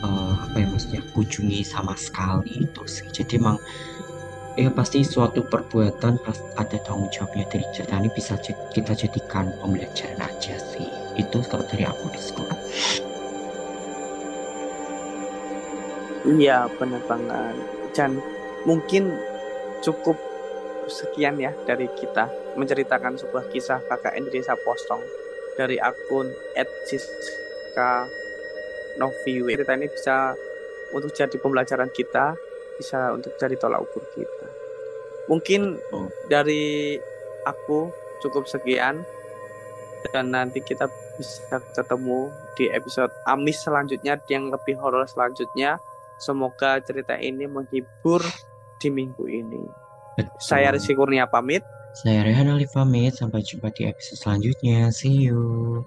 uh, 0.00 0.34
apa 0.48 0.56
ya 0.56 0.66
maksudnya 0.72 1.02
kunjungi 1.12 1.60
sama 1.60 1.92
sekali 1.98 2.64
itu 2.64 2.82
sih. 2.88 3.06
Jadi 3.12 3.36
emang 3.36 3.60
ya 4.56 4.72
pasti 4.72 5.04
suatu 5.04 5.44
perbuatan 5.44 6.16
ada 6.56 6.76
tanggung 6.80 7.12
jawabnya 7.12 7.44
dari 7.52 7.66
cerita 7.76 8.00
ini 8.00 8.08
bisa 8.14 8.40
kita 8.72 8.96
jadikan 8.96 9.52
pembelajaran 9.60 10.22
aja 10.22 10.56
sih. 10.56 10.88
Itu 11.20 11.44
kalau 11.44 11.68
dari 11.68 11.84
aku 11.84 12.08
di 12.08 12.20
sekolah 12.22 12.58
iya 16.26 16.66
benar 16.78 17.02
banget 17.06 17.56
dan 17.92 18.18
mungkin 18.64 19.12
cukup 19.82 20.14
sekian 20.86 21.38
ya 21.38 21.54
dari 21.66 21.86
kita 21.98 22.30
menceritakan 22.54 23.16
sebuah 23.18 23.48
kisah 23.50 23.80
KKN 23.86 24.28
di 24.28 24.40
desa 24.40 24.54
Postong 24.58 25.02
dari 25.56 25.76
akun 25.76 26.32
@siska 26.88 28.08
Noviwe. 29.00 29.56
Cerita 29.56 29.72
ini 29.76 29.88
bisa 29.88 30.16
untuk 30.92 31.12
jadi 31.16 31.36
pembelajaran 31.40 31.88
kita, 31.92 32.36
bisa 32.76 33.12
untuk 33.16 33.32
jadi 33.40 33.56
tolak 33.56 33.84
ukur 33.84 34.04
kita. 34.12 34.46
Mungkin 35.30 35.80
oh. 35.96 36.12
dari 36.28 36.98
aku 37.48 37.88
cukup 38.20 38.44
sekian 38.44 39.02
dan 40.12 40.34
nanti 40.34 40.60
kita 40.60 40.90
bisa 41.16 41.62
ketemu 41.72 42.28
di 42.58 42.68
episode 42.68 43.12
Amis 43.24 43.62
selanjutnya 43.62 44.18
yang 44.28 44.50
lebih 44.52 44.76
horor 44.76 45.06
selanjutnya. 45.08 45.80
Semoga 46.22 46.78
cerita 46.78 47.18
ini 47.18 47.50
menghibur 47.50 48.22
di 48.78 48.88
minggu 48.94 49.26
ini. 49.26 49.62
Betul. 50.14 50.38
Saya 50.38 50.70
Rizky 50.70 50.94
Kurnia 50.94 51.26
pamit. 51.26 51.66
Saya 51.98 52.22
Rehan 52.22 52.54
Ali 52.54 52.70
pamit. 52.70 53.18
Sampai 53.18 53.42
jumpa 53.42 53.74
di 53.74 53.90
episode 53.90 54.22
selanjutnya. 54.22 54.94
See 54.94 55.26
you. 55.26 55.82